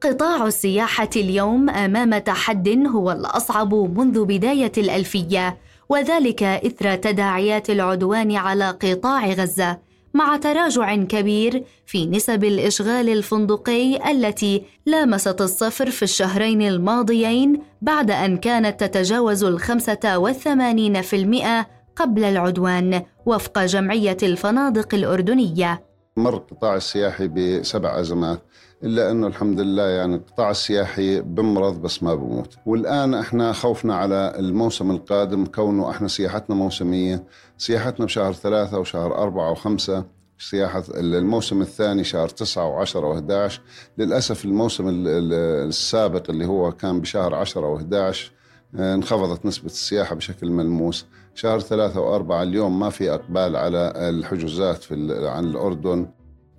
قطاع 0.00 0.46
السياحة 0.46 1.10
اليوم 1.16 1.70
أمام 1.70 2.18
تحد 2.18 2.68
هو 2.68 3.12
الأصعب 3.12 3.74
منذ 3.74 4.24
بداية 4.24 4.72
الألفية. 4.78 5.56
وذلك 5.92 6.42
إثر 6.42 6.94
تداعيات 6.94 7.70
العدوان 7.70 8.36
على 8.36 8.70
قطاع 8.70 9.26
غزة 9.26 9.78
مع 10.14 10.36
تراجع 10.36 10.96
كبير 10.96 11.64
في 11.86 12.06
نسب 12.06 12.44
الإشغال 12.44 13.08
الفندقي 13.08 14.10
التي 14.10 14.62
لامست 14.86 15.40
الصفر 15.40 15.90
في 15.90 16.02
الشهرين 16.02 16.62
الماضيين 16.62 17.62
بعد 17.82 18.10
أن 18.10 18.36
كانت 18.36 18.84
تتجاوز 18.84 19.44
الخمسة 19.44 20.18
والثمانين 20.18 21.02
في 21.02 21.16
المئة 21.16 21.66
قبل 21.96 22.24
العدوان 22.24 23.02
وفق 23.26 23.58
جمعية 23.64 24.16
الفنادق 24.22 24.94
الأردنية. 24.94 25.82
مر 26.16 26.34
القطاع 26.34 26.76
السياحي 26.76 27.28
بسبع 27.28 28.00
أزمات. 28.00 28.42
إلا 28.84 29.10
أنه 29.10 29.26
الحمد 29.26 29.60
لله 29.60 29.82
يعني 29.82 30.14
القطاع 30.14 30.50
السياحي 30.50 31.20
بمرض 31.20 31.82
بس 31.82 32.02
ما 32.02 32.14
بموت. 32.14 32.56
والآن 32.66 33.14
إحنا 33.14 33.52
خوفنا 33.52 33.94
على 33.94 34.32
الموسم 34.38 34.90
القادم 34.90 35.46
كونه 35.46 35.90
إحنا 35.90 36.08
سياحتنا 36.08 36.56
موسمية. 36.56 37.24
سياحتنا 37.58 38.06
بشهر 38.06 38.32
ثلاثة 38.32 38.78
وشهر 38.78 39.14
أربعة 39.14 39.50
وخمسة. 39.50 40.04
سياحة 40.38 40.84
الموسم 40.96 41.60
الثاني 41.62 42.04
شهر 42.04 42.28
تسعة 42.28 42.66
وعشرة 42.68 43.06
وأحداش 43.06 43.60
للأسف 43.98 44.44
الموسم 44.44 44.88
ال- 44.88 45.08
ال- 45.08 45.68
السابق 45.68 46.30
اللي 46.30 46.46
هو 46.46 46.72
كان 46.72 47.00
بشهر 47.00 47.34
عشرة 47.34 47.66
وأحداش 47.66 48.32
آه، 48.78 48.94
انخفضت 48.94 49.46
نسبة 49.46 49.66
السياحة 49.66 50.14
بشكل 50.14 50.50
ملموس. 50.50 51.06
شهر 51.34 51.60
ثلاثة 51.60 52.00
وأربعة 52.00 52.42
اليوم 52.42 52.78
ما 52.80 52.90
في 52.90 53.10
أقبال 53.14 53.56
على 53.56 53.92
الحجوزات 53.96 54.82
في 54.82 54.94
عن 55.28 55.44
الأردن. 55.44 56.06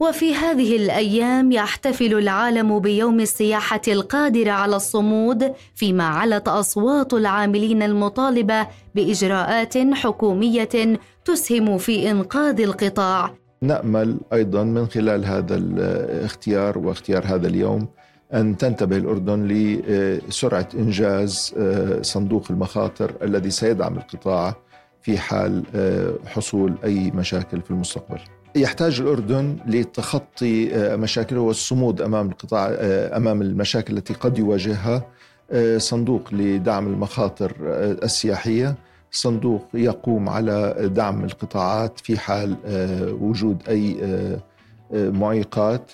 وفي 0.04 0.36
هذه 0.36 0.76
الأيام 0.76 1.52
يحتفل 1.52 2.14
العالم 2.14 2.80
بيوم 2.80 3.20
السياحة 3.20 3.82
القادره 3.88 4.52
على 4.52 4.76
الصمود 4.76 5.54
فيما 5.76 6.04
علت 6.04 6.48
أصوات 6.48 7.14
العاملين 7.14 7.84
المطالبة 7.84 8.68
بإجراءات 8.96 9.78
حكومية 9.78 11.00
تسهم 11.26 11.78
في 11.78 12.12
إنقاذ 12.12 12.62
القطاع 12.62 13.34
نأمل 13.62 14.18
أيضا 14.34 14.64
من 14.64 14.88
خلال 14.88 15.26
هذا 15.26 15.56
الاختيار 15.56 16.78
واختيار 16.78 17.26
هذا 17.26 17.48
اليوم 17.48 17.88
أن 18.34 18.58
تنتبه 18.58 18.98
الأردن 18.98 19.48
لسرعة 19.48 20.68
إنجاز 20.74 21.56
صندوق 22.02 22.44
المخاطر 22.50 23.12
الذي 23.22 23.50
سيدعم 23.52 23.98
القطاع 23.98 24.56
في 25.02 25.18
حال 25.18 25.64
حصول 26.26 26.74
أي 26.84 27.12
مشاكل 27.12 27.62
في 27.62 27.72
المستقبل. 27.72 28.20
يحتاج 28.56 29.02
الأردن 29.02 29.58
لتخطي 29.68 30.70
مشاكله 30.76 31.40
والصمود 31.42 32.02
أمام 32.02 32.30
القطاع 32.30 32.68
أمام 33.18 33.42
المشاكل 33.42 33.98
التي 33.98 34.14
قد 34.14 34.38
يواجهها. 34.38 35.06
صندوق 35.78 36.34
لدعم 36.34 36.88
المخاطر 36.88 37.54
السياحية. 38.04 38.76
صندوق 39.12 39.68
يقوم 39.74 40.30
على 40.30 40.76
دعم 40.96 41.24
القطاعات 41.24 42.00
في 42.00 42.20
حال 42.20 42.56
وجود 43.22 43.58
أي 43.70 43.98
معيقات. 44.94 45.92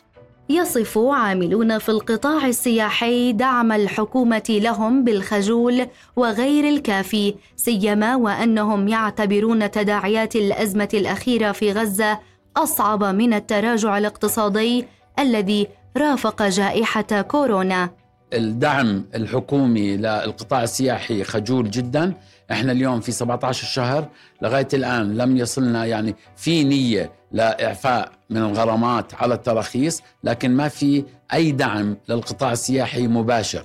يصف 0.49 0.97
عاملون 0.97 1.77
في 1.77 1.89
القطاع 1.89 2.47
السياحي 2.47 3.33
دعم 3.33 3.71
الحكومة 3.71 4.43
لهم 4.49 5.03
بالخجول 5.03 5.87
وغير 6.15 6.69
الكافي 6.69 7.35
سيما 7.55 8.15
وأنهم 8.15 8.87
يعتبرون 8.87 9.71
تداعيات 9.71 10.35
الأزمة 10.35 10.89
الأخيرة 10.93 11.51
في 11.51 11.71
غزة 11.71 12.19
أصعب 12.63 13.03
من 13.03 13.33
التراجع 13.33 13.97
الاقتصادي 13.97 14.85
الذي 15.19 15.67
رافق 15.97 16.43
جائحة 16.43 17.21
كورونا. 17.21 17.89
الدعم 18.33 19.05
الحكومي 19.15 19.97
للقطاع 19.97 20.63
السياحي 20.63 21.23
خجول 21.23 21.71
جدا. 21.71 22.13
إحنا 22.51 22.71
اليوم 22.71 22.99
في 22.99 23.11
17 23.11 23.67
شهر 23.67 24.07
لغاية 24.41 24.67
الآن 24.73 25.17
لم 25.17 25.37
يصلنا 25.37 25.85
يعني 25.85 26.15
في 26.35 26.63
نية 26.63 27.11
لإعفاء 27.31 28.11
من 28.29 28.37
الغرامات 28.37 29.13
على 29.13 29.33
التراخيص 29.33 30.01
لكن 30.23 30.51
ما 30.51 30.67
في 30.67 31.05
أي 31.33 31.51
دعم 31.51 31.97
للقطاع 32.09 32.51
السياحي 32.51 33.07
مباشر. 33.07 33.63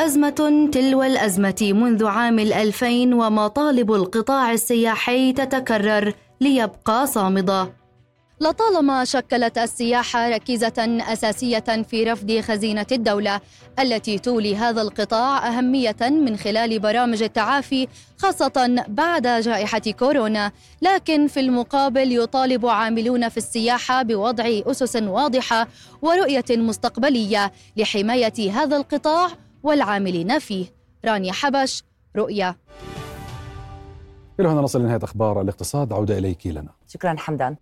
أزمة 0.00 0.68
تلو 0.72 1.02
الأزمة 1.02 1.70
منذ 1.74 2.06
عام 2.06 2.38
2000 2.38 2.86
ومطالب 3.14 3.92
القطاع 3.92 4.52
السياحي 4.52 5.32
تتكرر 5.32 6.12
ليبقى 6.40 7.06
صامدة. 7.06 7.79
لطالما 8.42 9.04
شكلت 9.04 9.58
السياحة 9.58 10.28
ركيزة 10.28 10.72
أساسية 11.12 11.58
في 11.58 12.04
رفد 12.04 12.40
خزينة 12.40 12.86
الدولة 12.92 13.40
التي 13.78 14.18
تولي 14.18 14.56
هذا 14.56 14.82
القطاع 14.82 15.48
أهمية 15.48 15.96
من 16.00 16.36
خلال 16.36 16.78
برامج 16.78 17.22
التعافي 17.22 17.88
خاصة 18.18 18.84
بعد 18.88 19.26
جائحة 19.26 19.82
كورونا. 19.98 20.52
لكن 20.82 21.26
في 21.26 21.40
المقابل 21.40 22.12
يطالب 22.12 22.66
عاملون 22.66 23.28
في 23.28 23.36
السياحة 23.36 24.02
بوضع 24.02 24.44
أسس 24.46 24.96
واضحة 24.96 25.68
ورؤية 26.02 26.44
مستقبلية 26.50 27.52
لحماية 27.76 28.52
هذا 28.52 28.76
القطاع 28.76 29.28
والعاملين 29.62 30.38
فيه. 30.38 30.66
رانيا 31.04 31.32
حبش 31.32 31.82
رؤيا. 32.16 32.56
إلى 34.40 34.48
هنا 34.48 34.60
نصل 34.60 34.80
لنهاية 34.80 35.00
أخبار 35.02 35.40
الاقتصاد. 35.40 35.92
عودة 35.92 36.18
إليك 36.18 36.46
لنا 36.46 36.70
شكرا 36.88 37.14
حمدان. 37.18 37.56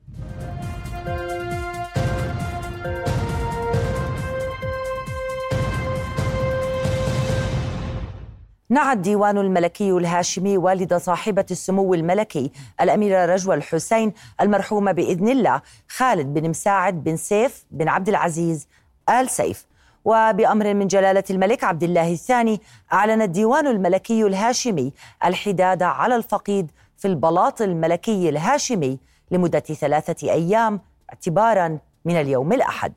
نعى 8.71 8.93
الديوان 8.93 9.39
الملكي 9.39 9.91
الهاشمي 9.91 10.59
والد 10.59 10.95
صاحبة 10.95 11.47
السمو 11.51 11.95
الملكي 11.95 12.53
الأميرة 12.81 13.27
رجوى 13.27 13.55
الحسين 13.55 14.13
المرحومة 14.41 14.93
بإذن 14.93 15.29
الله 15.29 15.63
خالد 15.89 16.35
بن 16.35 16.51
مساعد 16.51 17.05
بن 17.05 17.17
سيف 17.17 17.65
بن 17.71 17.89
عبد 17.89 18.09
العزيز 18.09 18.69
آل 19.09 19.31
سيف. 19.31 19.67
وبأمر 20.05 20.75
من 20.75 20.87
جلالة 20.87 21.25
الملك 21.31 21.65
عبد 21.65 21.83
الله 21.83 22.13
الثاني 22.13 22.61
أعلن 22.93 23.23
الديوان 23.23 23.67
الملكي 23.67 24.23
الهاشمي 24.23 24.93
الحداد 25.25 25.83
على 25.83 26.17
الفقيد 26.17 26.71
في 26.97 27.09
البلاط 27.09 27.63
الملكي 27.63 28.29
الهاشمي 28.29 28.99
لمدة 29.31 29.61
ثلاثة 29.61 30.33
أيام 30.33 30.81
اعتبارا 31.11 31.79
من 32.05 32.17
اليوم 32.17 32.53
الأحد. 32.53 32.93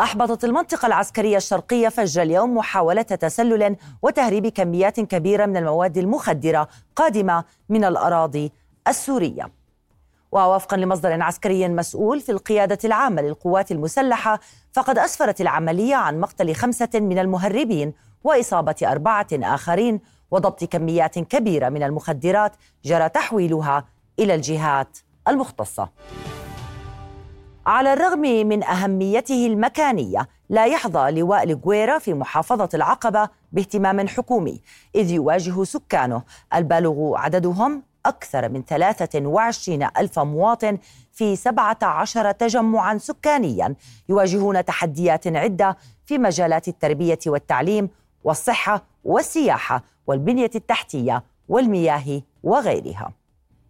أحبطت 0.00 0.44
المنطقة 0.44 0.86
العسكرية 0.86 1.36
الشرقية 1.36 1.88
فجر 1.88 2.22
اليوم 2.22 2.56
محاولة 2.56 3.02
تسلل 3.02 3.76
وتهريب 4.02 4.46
كميات 4.46 5.00
كبيرة 5.00 5.46
من 5.46 5.56
المواد 5.56 5.98
المخدرة 5.98 6.68
قادمة 6.96 7.44
من 7.68 7.84
الأراضي 7.84 8.52
السورية. 8.88 9.50
ووفقا 10.32 10.76
لمصدر 10.76 11.22
عسكري 11.22 11.68
مسؤول 11.68 12.20
في 12.20 12.32
القيادة 12.32 12.78
العامة 12.84 13.22
للقوات 13.22 13.72
المسلحة 13.72 14.40
فقد 14.72 14.98
أسفرت 14.98 15.40
العملية 15.40 15.94
عن 15.94 16.20
مقتل 16.20 16.54
خمسة 16.54 16.88
من 16.94 17.18
المهربين 17.18 17.92
وإصابة 18.24 18.76
أربعة 18.82 19.26
آخرين 19.32 20.00
وضبط 20.30 20.64
كميات 20.64 21.18
كبيرة 21.18 21.68
من 21.68 21.82
المخدرات 21.82 22.52
جرى 22.84 23.08
تحويلها 23.08 23.84
إلى 24.18 24.34
الجهات 24.34 24.98
المختصة. 25.28 25.88
على 27.66 27.92
الرغم 27.92 28.20
من 28.20 28.64
أهميته 28.64 29.46
المكانية 29.46 30.28
لا 30.48 30.66
يحظى 30.66 31.10
لواء 31.10 31.42
الجويرا 31.42 31.98
في 31.98 32.14
محافظة 32.14 32.68
العقبة 32.74 33.28
باهتمام 33.52 34.08
حكومي 34.08 34.60
إذ 34.94 35.10
يواجه 35.10 35.64
سكانه. 35.64 36.22
البالغ 36.54 37.16
عددهم 37.16 37.82
أكثر 38.06 38.48
من 38.48 38.64
23 38.64 39.88
ألف 39.98 40.18
مواطن 40.18 40.78
في 41.12 41.36
17 41.36 42.32
تجمعا 42.32 42.98
سكانيا 42.98 43.74
يواجهون 44.08 44.64
تحديات 44.64 45.26
عدة 45.26 45.76
في 46.04 46.18
مجالات 46.18 46.68
التربية 46.68 47.18
والتعليم 47.26 47.88
والصحة 48.24 48.84
والسياحة 49.04 49.82
والبنية 50.06 50.50
التحتية 50.54 51.24
والمياه 51.48 52.22
وغيرها. 52.42 53.25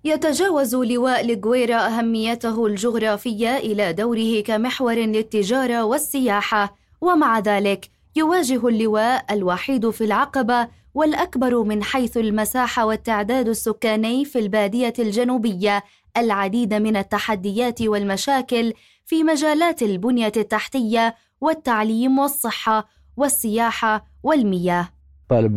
يتجاوز 0.07 0.75
لواء 0.75 1.27
لغويرا 1.27 1.77
أهميته 1.77 2.67
الجغرافية 2.67 3.57
إلى 3.57 3.93
دوره 3.93 4.41
كمحور 4.41 4.95
للتجارة 4.95 5.85
والسياحة 5.85 6.77
ومع 7.01 7.39
ذلك 7.39 7.91
يواجه 8.17 8.69
اللواء 8.69 9.25
الوحيد 9.31 9.91
في 9.91 10.05
العقبة 10.05 10.69
والأكبر 10.95 11.63
من 11.63 11.83
حيث 11.83 12.17
المساحة 12.17 12.87
والتعداد 12.87 13.49
السكاني 13.49 14.25
في 14.25 14.39
البادية 14.39 14.93
الجنوبية 14.99 15.85
العديد 16.17 16.75
من 16.75 16.97
التحديات 16.97 17.83
والمشاكل 17.83 18.73
في 19.05 19.25
مجالات 19.25 19.83
البنية 19.83 20.33
التحتية 20.37 21.15
والتعليم 21.41 22.19
والصحة 22.19 22.89
والسياحة 23.17 24.07
والمياه. 24.23 24.89
طالب 25.29 25.55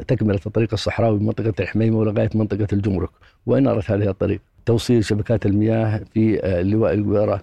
بتكملة 0.00 0.40
الطريق 0.46 0.68
الصحراوي 0.72 1.18
من 1.18 1.26
منطقة 1.26 1.54
الحميمة 1.60 1.98
ولغاية 1.98 2.30
منطقة 2.34 2.66
الجمرك. 2.72 3.10
وإنارة 3.46 3.84
هذه 3.86 4.08
الطريق؟ 4.08 4.40
توصيل 4.66 5.04
شبكات 5.04 5.46
المياه 5.46 6.00
في 6.14 6.46
اللواء 6.60 6.94
القويرة 6.94 7.42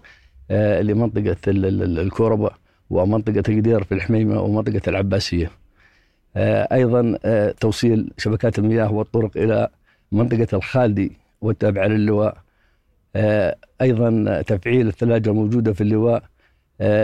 لمنطقة 0.81 1.37
الكوربة 1.47 2.49
ومنطقة 2.89 3.43
القدير 3.49 3.83
في 3.83 3.93
الحميمة 3.93 4.41
ومنطقة 4.41 4.81
العباسية. 4.87 5.51
أيضا 6.37 7.17
توصيل 7.59 8.11
شبكات 8.17 8.59
المياه 8.59 8.91
والطرق 8.93 9.31
إلى 9.37 9.69
منطقة 10.11 10.47
الخالدي 10.53 11.11
والتابعة 11.41 11.87
للواء. 11.87 12.37
أيضا 13.81 14.41
تفعيل 14.41 14.87
الثلاجة 14.87 15.29
الموجودة 15.29 15.73
في 15.73 15.81
اللواء 15.81 16.23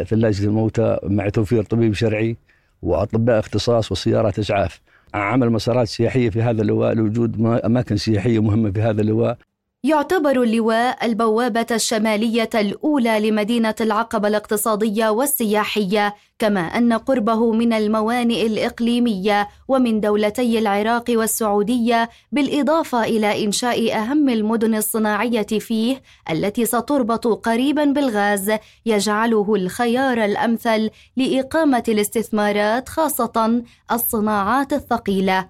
ثلاجة 0.04 0.44
الموتى 0.44 0.98
مع 1.04 1.30
توفير 1.30 1.64
طبيب 1.64 1.94
شرعي. 1.94 2.38
وأطباء 2.84 3.40
اختصاص 3.40 3.92
وسيارات 3.92 4.40
إسعاف. 4.40 4.82
عمل 5.14 5.50
مسارات 5.50 5.88
سياحية 5.88 6.30
في 6.30 6.42
هذا 6.42 6.62
اللواء 6.62 6.94
لوجود 6.94 7.46
أماكن 7.46 7.98
سياحية 7.98 8.42
مهمة 8.42 8.72
في 8.72 8.82
هذا 8.82 9.02
اللواء. 9.02 9.38
يعتبر 9.86 10.44
اللواء 10.44 11.06
البوابة 11.06 11.66
الشمالية 11.72 12.50
الأولى 12.56 13.30
لمدينة 13.30 13.76
العقبة 13.82 14.28
الاقتصادية 14.28 15.10
والسياحية، 15.10 16.16
كما 16.40 16.60
أن 16.60 16.94
قربه 16.94 17.52
من 17.52 17.74
الموانئ 17.74 18.46
الإقليمية 18.46 19.48
ومن 19.68 20.00
دولتي 20.00 20.60
العراق 20.60 21.04
والسعودية، 21.10 22.10
بالإضافة 22.32 23.04
إلى 23.04 23.46
إنشاء 23.46 23.96
أهم 23.98 24.30
المدن 24.30 24.76
الصناعية 24.76 25.60
فيه 25.60 26.02
التي 26.30 26.66
ستربط 26.66 27.28
قريبا 27.28 27.86
بالغاز، 27.86 28.52
يجعله 28.86 29.56
الخيار 29.56 30.26
الأمثل 30.26 30.90
لإقامة 31.18 31.84
الاستثمارات 31.88 32.90
خاصة 32.90 33.64
الصناعات 33.92 34.74
الثقيلة. 34.74 35.48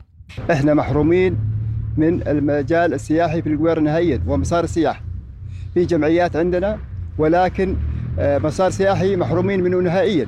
إحنا 0.52 0.74
محرومين 0.74 1.38
من 1.98 2.28
المجال 2.28 2.94
السياحي 2.94 3.42
في 3.42 3.50
القوير 3.50 3.80
نهائيا 3.80 4.22
ومسار 4.28 4.64
السياح. 4.64 5.02
في 5.74 5.86
جمعيات 5.86 6.36
عندنا 6.36 6.78
ولكن 7.18 7.76
مسار 8.20 8.70
سياحي 8.70 9.16
محرومين 9.16 9.64
منه 9.64 9.78
نهائيا. 9.78 10.28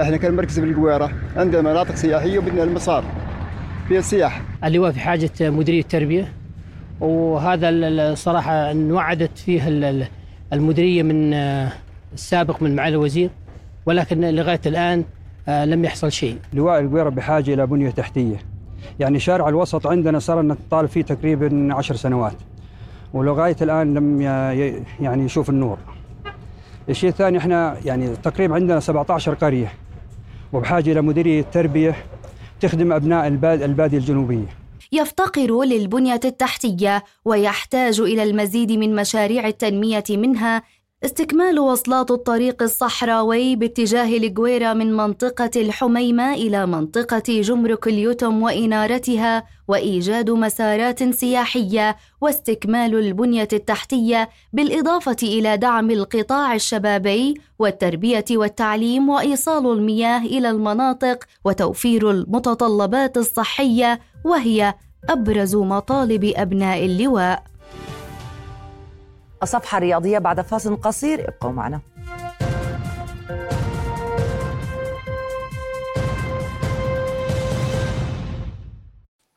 إحنا 0.00 0.16
كالمركز 0.16 0.60
في 0.60 0.66
القويرة 0.66 1.12
عندنا 1.36 1.62
مناطق 1.62 1.94
سياحية 1.94 2.38
وبدنا 2.38 2.62
المسار 2.62 3.04
في 3.88 3.98
السياحة 3.98 4.40
اللواء 4.64 4.92
في 4.92 5.00
حاجة 5.00 5.30
مديرية 5.40 5.82
تربية 5.82 6.32
وهذا 7.00 7.68
الصراحة 7.68 8.70
انوعدت 8.70 9.38
فيه 9.38 9.68
المديرية 10.52 11.02
من 11.02 11.34
السابق 12.12 12.62
من 12.62 12.76
معالي 12.76 12.96
الوزير 12.96 13.30
ولكن 13.86 14.20
لغاية 14.20 14.60
الآن 14.66 15.04
لم 15.48 15.84
يحصل 15.84 16.12
شيء. 16.12 16.38
لواء 16.52 16.80
القويرة 16.80 17.08
بحاجة 17.08 17.54
إلى 17.54 17.66
بنية 17.66 17.90
تحتية. 17.90 18.36
يعني 19.00 19.18
شارع 19.18 19.48
الوسط 19.48 19.86
عندنا 19.86 20.18
صار 20.18 20.42
نطالب 20.42 20.88
فيه 20.88 21.02
تقريبا 21.02 21.68
عشر 21.74 21.96
سنوات 21.96 22.34
ولغاية 23.14 23.56
الآن 23.62 23.94
لم 23.94 24.20
يعني 25.00 25.24
يشوف 25.24 25.50
النور. 25.50 25.78
الشيء 26.88 27.10
الثاني 27.10 27.38
إحنا 27.38 27.76
يعني 27.84 28.16
تقريبا 28.16 28.54
عندنا 28.54 28.80
17 28.80 29.34
قرية 29.34 29.72
وبحاجة 30.52 30.92
إلى 30.92 31.00
مديرية 31.00 31.42
تربية 31.42 31.96
تخدم 32.60 32.92
أبناء 32.92 33.26
البادية 33.42 33.98
الجنوبية. 33.98 34.46
يفتقر 34.92 35.62
للبنية 35.64 36.20
التحتية 36.24 37.04
ويحتاج 37.24 38.00
إلى 38.00 38.22
المزيد 38.22 38.72
من 38.72 38.94
مشاريع 38.94 39.46
التنمية 39.46 40.04
منها 40.10 40.62
استكمال 41.06 41.58
وصلات 41.58 42.10
الطريق 42.10 42.62
الصحراوي 42.62 43.56
باتجاه 43.56 44.16
الجويرة 44.16 44.72
من 44.72 44.92
منطقة 44.92 45.50
الحميمة 45.56 46.34
إلى 46.34 46.66
منطقة 46.66 47.40
جمرك 47.40 47.86
اليتم 47.88 48.42
وإنارتها 48.42 49.44
وإيجاد 49.68 50.30
مسارات 50.30 51.14
سياحية 51.14 51.96
واستكمال 52.20 52.94
البنية 52.94 53.48
التحتية 53.52 54.28
بالإضافة 54.52 55.16
إلى 55.22 55.56
دعم 55.56 55.90
القطاع 55.90 56.54
الشبابي 56.54 57.34
والتربية 57.58 58.24
والتعليم 58.30 59.08
وإيصال 59.08 59.66
المياه 59.72 60.18
إلى 60.18 60.50
المناطق 60.50 61.24
وتوفير 61.44 62.10
المتطلبات 62.10 63.16
الصحية 63.16 64.00
وهي 64.24 64.74
أبرز 65.08 65.56
مطالب 65.56 66.32
أبناء 66.36 66.84
اللواء. 66.84 67.55
الصفحة 69.42 69.78
الرياضية 69.78 70.18
بعد 70.18 70.40
فاصل 70.40 70.76
قصير 70.76 71.28
ابقوا 71.28 71.52
معنا. 71.52 71.80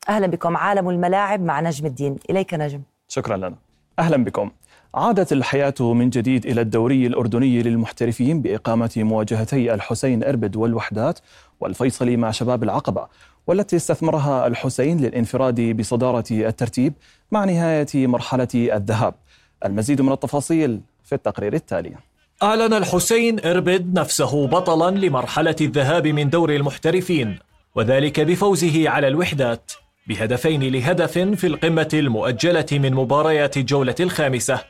أهلا 0.08 0.26
بكم 0.26 0.56
عالم 0.56 0.90
الملاعب 0.90 1.42
مع 1.42 1.60
نجم 1.60 1.86
الدين. 1.86 2.16
إليك 2.30 2.54
نجم. 2.54 2.82
شكرا 3.08 3.36
لنا. 3.36 3.54
أهلا 3.98 4.24
بكم. 4.24 4.50
عادت 4.94 5.32
الحياة 5.32 5.74
من 5.80 6.10
جديد 6.10 6.46
إلى 6.46 6.60
الدوري 6.60 7.06
الأردني 7.06 7.62
للمحترفين 7.62 8.42
بإقامة 8.42 8.90
مواجهتي 8.96 9.74
الحسين 9.74 10.24
إربد 10.24 10.56
والوحدات 10.56 11.18
والفيصلي 11.60 12.16
مع 12.16 12.30
شباب 12.30 12.62
العقبة 12.62 13.06
والتي 13.46 13.76
استثمرها 13.76 14.46
الحسين 14.46 15.00
للانفراد 15.00 15.76
بصدارة 15.76 16.24
الترتيب 16.30 16.94
مع 17.32 17.44
نهاية 17.44 18.06
مرحلة 18.06 18.48
الذهاب. 18.54 19.14
المزيد 19.64 20.00
من 20.00 20.12
التفاصيل 20.12 20.80
في 21.04 21.14
التقرير 21.14 21.54
التالي. 21.54 21.94
أعلن 22.42 22.72
الحسين 22.72 23.40
إربد 23.46 23.98
نفسه 23.98 24.46
بطلا 24.46 24.98
لمرحلة 24.98 25.56
الذهاب 25.60 26.06
من 26.06 26.30
دور 26.30 26.54
المحترفين 26.54 27.38
وذلك 27.74 28.20
بفوزه 28.20 28.88
على 28.88 29.08
الوحدات 29.08 29.72
بهدفين 30.06 30.62
لهدف 30.62 31.18
في 31.18 31.46
القمة 31.46 31.88
المؤجلة 31.94 32.66
من 32.72 32.94
مباريات 32.94 33.56
الجولة 33.56 33.94
الخامسة 34.00 34.60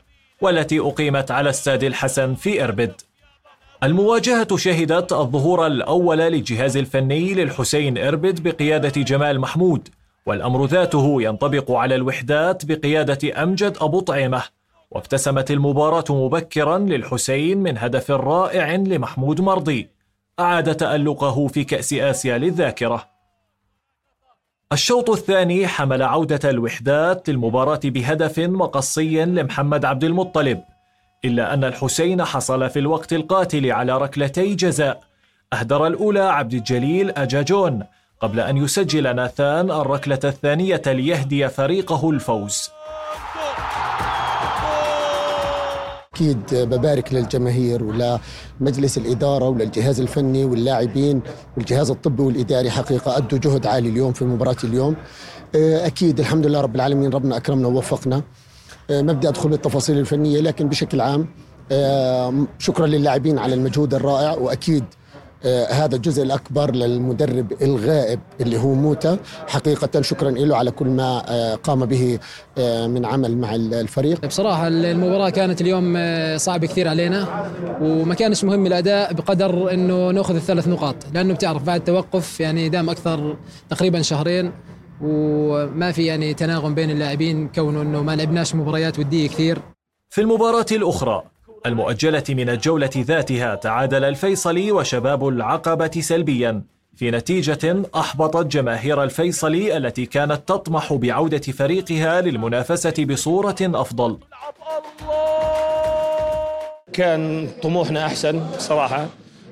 والتي 0.41 0.79
أقيمت 0.79 1.31
على 1.31 1.49
استاد 1.49 1.83
الحسن 1.83 2.35
في 2.35 2.63
إربد. 2.63 3.01
المواجهة 3.83 4.57
شهدت 4.57 5.13
الظهور 5.13 5.67
الأول 5.67 6.17
للجهاز 6.17 6.77
الفني 6.77 7.33
للحسين 7.33 7.97
إربد 7.97 8.47
بقيادة 8.47 9.01
جمال 9.01 9.39
محمود 9.39 9.89
والأمر 10.25 10.65
ذاته 10.65 11.21
ينطبق 11.21 11.71
على 11.71 11.95
الوحدات 11.95 12.65
بقيادة 12.65 13.43
أمجد 13.43 13.77
أبو 13.81 13.99
طعيمة 13.99 14.43
وابتسمت 14.91 15.51
المباراة 15.51 16.03
مبكرا 16.09 16.77
للحسين 16.77 17.57
من 17.57 17.77
هدف 17.77 18.11
رائع 18.11 18.75
لمحمود 18.75 19.41
مرضي 19.41 19.89
أعاد 20.39 20.75
تألقه 20.75 21.47
في 21.47 21.63
كأس 21.63 21.93
آسيا 21.93 22.37
للذاكرة. 22.37 23.09
الشوط 24.73 25.09
الثاني 25.09 25.67
حمل 25.67 26.03
عودة 26.03 26.49
الوحدات 26.49 27.29
للمباراة 27.29 27.79
بهدف 27.83 28.39
مقصي 28.39 29.25
لمحمد 29.25 29.85
عبد 29.85 30.03
المطلب 30.03 30.63
إلا 31.25 31.53
أن 31.53 31.63
الحسين 31.63 32.23
حصل 32.23 32.69
في 32.69 32.79
الوقت 32.79 33.13
القاتل 33.13 33.71
على 33.71 33.97
ركلتي 33.97 34.55
جزاء. 34.55 35.01
أهدر 35.53 35.87
الأولى 35.87 36.19
عبد 36.19 36.53
الجليل 36.53 37.11
أجاجون 37.11 37.83
قبل 38.19 38.39
أن 38.39 38.57
يسجل 38.57 39.15
ناثان 39.15 39.71
الركلة 39.71 40.19
الثانية 40.23 40.81
ليهدي 40.87 41.49
فريقه 41.49 42.09
الفوز. 42.09 42.69
أكيد 46.15 46.39
ببارك 46.55 47.13
للجماهير 47.13 47.83
ولمجلس 47.83 48.97
الإدارة 48.97 49.49
وللجهاز 49.49 49.99
الفني 50.01 50.45
واللاعبين 50.45 51.21
والجهاز 51.57 51.91
الطبي 51.91 52.23
والإداري 52.23 52.71
حقيقة 52.71 53.17
أدوا 53.17 53.39
جهد 53.39 53.65
عالي 53.65 53.89
اليوم 53.89 54.13
في 54.13 54.25
مباراة 54.25 54.55
اليوم. 54.63 54.95
أكيد 55.55 56.19
الحمد 56.19 56.45
لله 56.47 56.61
رب 56.61 56.75
العالمين 56.75 57.09
ربنا 57.13 57.37
أكرمنا 57.37 57.67
ووفقنا. 57.67 58.21
ما 58.89 59.13
بدي 59.13 59.29
أدخل 59.29 59.49
بالتفاصيل 59.49 59.97
الفنية 59.97 60.39
لكن 60.39 60.69
بشكل 60.69 61.01
عام 61.01 61.27
شكرا 62.59 62.87
للاعبين 62.87 63.39
على 63.39 63.53
المجهود 63.53 63.93
الرائع 63.93 64.31
وأكيد 64.33 64.83
آه، 64.83 65.00
هذا 65.71 65.95
الجزء 65.95 66.23
الأكبر 66.23 66.75
للمدرب 66.75 67.53
الغائب 67.61 68.19
اللي 68.41 68.57
هو 68.57 68.73
موتا 68.73 69.17
حقيقة 69.47 70.01
شكرا 70.01 70.31
له 70.31 70.57
على 70.57 70.71
كل 70.71 70.87
ما 70.87 71.23
آه، 71.27 71.55
قام 71.55 71.85
به 71.85 72.19
آه، 72.57 72.87
من 72.87 73.05
عمل 73.05 73.37
مع 73.37 73.55
الفريق. 73.55 74.25
بصراحة 74.25 74.67
المباراة 74.67 75.29
كانت 75.29 75.61
اليوم 75.61 75.97
صعبة 76.37 76.67
كثير 76.67 76.87
علينا 76.87 77.49
وما 77.81 78.15
كانش 78.15 78.43
مهم 78.43 78.65
الأداء 78.65 79.13
بقدر 79.13 79.73
أنه 79.73 80.11
نأخذ 80.11 80.35
الثلاث 80.35 80.67
نقاط 80.67 80.95
لأنه 81.13 81.33
بتعرف 81.33 81.63
بعد 81.63 81.83
توقف 81.83 82.39
يعني 82.39 82.69
دام 82.69 82.89
أكثر 82.89 83.37
تقريبا 83.69 84.01
شهرين 84.01 84.51
وما 85.01 85.91
في 85.91 86.05
يعني 86.05 86.33
تناغم 86.33 86.75
بين 86.75 86.89
اللاعبين 86.89 87.47
كونه 87.47 87.81
أنه 87.81 88.01
ما 88.03 88.15
لعبناش 88.15 88.55
مباريات 88.55 88.99
ودية 88.99 89.27
كثير. 89.27 89.59
في 90.09 90.21
المباراة 90.21 90.65
الأخرى 90.71 91.23
المؤجلة 91.65 92.23
من 92.29 92.49
الجولة 92.49 92.89
ذاتها 92.97 93.55
تعادل 93.55 94.03
الفيصلي 94.03 94.71
وشباب 94.71 95.27
العقبة 95.27 95.91
سلبيا 95.99 96.61
في 96.95 97.11
نتيجة 97.11 97.83
أحبطت 97.95 98.45
جماهير 98.45 99.03
الفيصلي 99.03 99.77
التي 99.77 100.05
كانت 100.05 100.41
تطمح 100.47 100.93
بعودة 100.93 101.37
فريقها 101.37 102.21
للمنافسة 102.21 103.05
بصورة 103.05 103.55
أفضل. 103.61 104.17
كان 106.93 107.47
طموحنا 107.63 108.05
أحسن 108.05 108.41
صراحة 108.57 109.07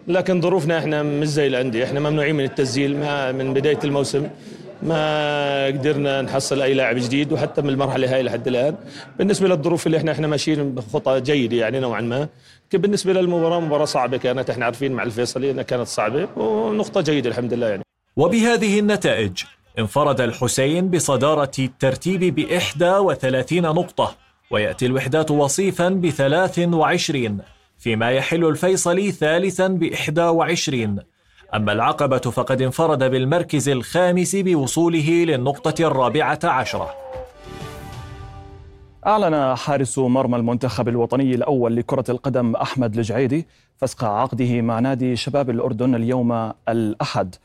لكن 0.08 0.42
ظروفنا 0.42 0.80
إحنا 0.80 1.04
مش 1.04 1.28
زي 1.28 1.46
اللي 1.46 1.58
عندي 1.58 1.84
إحنا 1.84 2.00
ممنوعين 2.00 2.36
من 2.36 2.44
التسجيل 2.44 2.96
من 3.34 3.54
بداية 3.54 3.80
الموسم. 3.84 4.28
ما 4.84 5.66
قدرنا 5.66 6.22
نحصل 6.22 6.62
أي 6.62 6.74
لاعب 6.74 6.96
جديد 6.96 7.34
وحتى 7.34 7.62
من 7.62 7.70
المرحلة 7.70 8.16
هاي 8.16 8.24
لحد 8.24 8.48
الآن 8.48 8.76
بالنسبة 9.18 9.48
للظروف 9.48 9.86
اللي 9.88 9.98
إحنا 9.98 10.12
إحنا 10.12 10.28
ماشيين 10.28 10.76
بخطى 10.76 11.22
جيده 11.22 11.58
يعني 11.58 11.80
نوعا 11.80 12.02
ما. 12.02 12.28
بالنسبة 12.74 13.14
للمباراة 13.14 13.60
مباراة 13.60 13.86
صعبة 13.86 14.18
كانت 14.18 14.50
إحنا 14.50 14.66
عارفين 14.66 14.92
مع 14.92 15.04
الفيصلي 15.04 15.52
إنها 15.52 15.64
كانت 15.64 15.88
صعبة 15.88 16.28
ونقطة 16.36 17.02
جيدة 17.02 17.30
الحمد 17.30 17.54
لله 17.54 17.68
يعني. 17.68 17.84
وبهذه 18.18 18.80
النتائج 18.80 19.44
انفرد 19.80 20.22
الحسين 20.22 20.90
بصدارة 20.90 21.52
الترتيب 21.60 22.36
بإحدى 22.36 22.92
وثلاثين 22.92 23.64
نقطة 23.64 24.16
ويأتي 24.52 24.86
الوحدات 24.86 25.32
وصيفا 25.32 25.90
بثلاث 25.90 26.60
وعشرين 26.60 27.38
فيما 27.78 28.12
يحل 28.12 28.46
الفيصلي 28.46 29.12
ثالثا 29.12 29.68
بإحدى 29.68 30.22
وعشرين. 30.22 31.00
أما 31.56 31.72
العقبة 31.72 32.18
فقد 32.18 32.62
انفرد 32.62 33.04
بالمركز 33.04 33.70
الخامس 33.70 34.36
بوصوله 34.36 35.10
للنقطة 35.10 35.84
الرابعة 35.88 36.40
عشرة. 36.44 36.90
أعلن 39.08 39.56
حارس 39.56 39.98
مرمى 40.00 40.38
المنتخب 40.38 40.88
الوطني 40.88 41.36
الأول 41.36 41.76
لكرة 41.76 42.04
القدم 42.10 42.56
أحمد 42.56 42.98
الجعيدي 42.98 43.48
فسخ 43.78 44.04
عقده 44.04 44.62
مع 44.62 44.80
نادي 44.80 45.16
شباب 45.16 45.50
الأردن 45.50 45.96
اليوم 45.96 46.52
الأحد. 46.70 47.36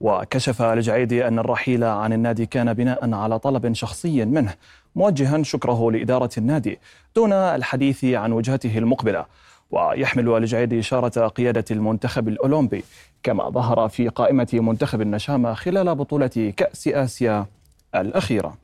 وكشف 0.00 0.62
الجعيدي 0.62 1.28
أن 1.28 1.38
الرحيل 1.38 1.84
عن 1.84 2.12
النادي 2.12 2.46
كان 2.46 2.72
بناء 2.72 3.14
على 3.14 3.38
طلب 3.38 3.72
شخصي 3.72 4.24
منه 4.24 4.54
موجها 4.96 5.42
شكره 5.42 5.90
لإدارة 5.90 6.30
النادي 6.38 6.78
دون 7.16 7.32
الحديث 7.32 8.04
عن 8.04 8.32
وجهته 8.32 8.78
المقبلة. 8.78 9.24
ويحمل 9.70 10.36
الجعيدي 10.36 10.78
إشارة 10.78 11.28
قيادة 11.28 11.64
المنتخب 11.70 12.28
الأولمبي 12.28 12.84
كما 13.22 13.50
ظهر 13.50 13.88
في 13.88 14.08
قائمة 14.08 14.48
منتخب 14.52 15.00
النشامة 15.00 15.54
خلال 15.54 15.94
بطولة 15.94 16.52
كأس 16.56 16.88
آسيا 16.88 17.46
الأخيرة. 17.94 18.54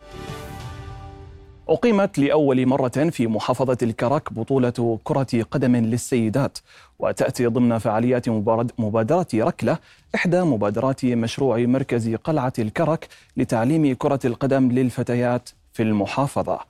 أقيمت 1.69 2.19
لأول 2.19 2.67
مرة 2.67 3.09
في 3.11 3.27
محافظة 3.27 3.79
الكرك 3.83 4.33
بطولة 4.33 4.99
كرة 5.05 5.43
قدم 5.51 5.77
للسيدات 5.77 6.59
وتأتي 6.99 7.47
ضمن 7.47 7.79
فعاليات 7.79 8.29
مبادرة 8.79 9.27
ركلة 9.35 9.79
إحدى 10.15 10.41
مبادرات 10.41 11.05
مشروع 11.05 11.59
مركز 11.59 12.15
قلعة 12.15 12.53
الكرك 12.59 13.09
لتعليم 13.37 13.95
كرة 13.95 14.21
القدم 14.25 14.73
للفتيات 14.73 15.49
في 15.73 15.83
المحافظة. 15.83 16.61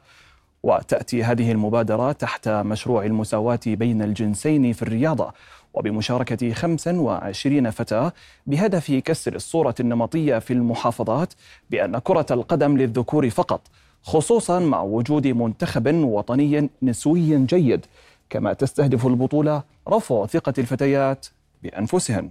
وتأتي 0.62 1.24
هذه 1.24 1.52
المبادرة 1.52 2.12
تحت 2.12 2.48
مشروع 2.48 3.04
المساواة 3.04 3.61
بين 3.66 4.02
الجنسين 4.02 4.72
في 4.72 4.82
الرياضة 4.82 5.32
وبمشاركة 5.74 6.52
25 6.52 7.70
فتاة 7.70 8.12
بهدف 8.46 8.92
كسر 8.92 9.34
الصورة 9.34 9.74
النمطية 9.80 10.38
في 10.38 10.52
المحافظات 10.52 11.32
بأن 11.70 11.98
كرة 11.98 12.26
القدم 12.30 12.76
للذكور 12.76 13.30
فقط 13.30 13.61
خصوصا 14.02 14.58
مع 14.58 14.82
وجود 14.82 15.26
منتخب 15.26 15.94
وطني 15.94 16.70
نسوي 16.82 17.46
جيد 17.46 17.86
كما 18.30 18.52
تستهدف 18.52 19.06
البطولة 19.06 19.62
رفع 19.88 20.26
ثقة 20.26 20.54
الفتيات 20.58 21.26
بأنفسهن. 21.62 22.30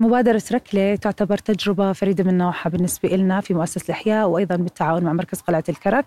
مبادرة 0.00 0.42
ركلة 0.52 0.96
تعتبر 0.96 1.38
تجربة 1.38 1.92
فريدة 1.92 2.24
من 2.24 2.38
نوعها 2.38 2.68
بالنسبة 2.68 3.08
لنا 3.08 3.40
في 3.40 3.54
مؤسسة 3.54 3.84
الإحياء 3.84 4.28
وأيضا 4.28 4.56
بالتعاون 4.56 5.04
مع 5.04 5.12
مركز 5.12 5.40
قلعة 5.40 5.64
الكرك. 5.68 6.04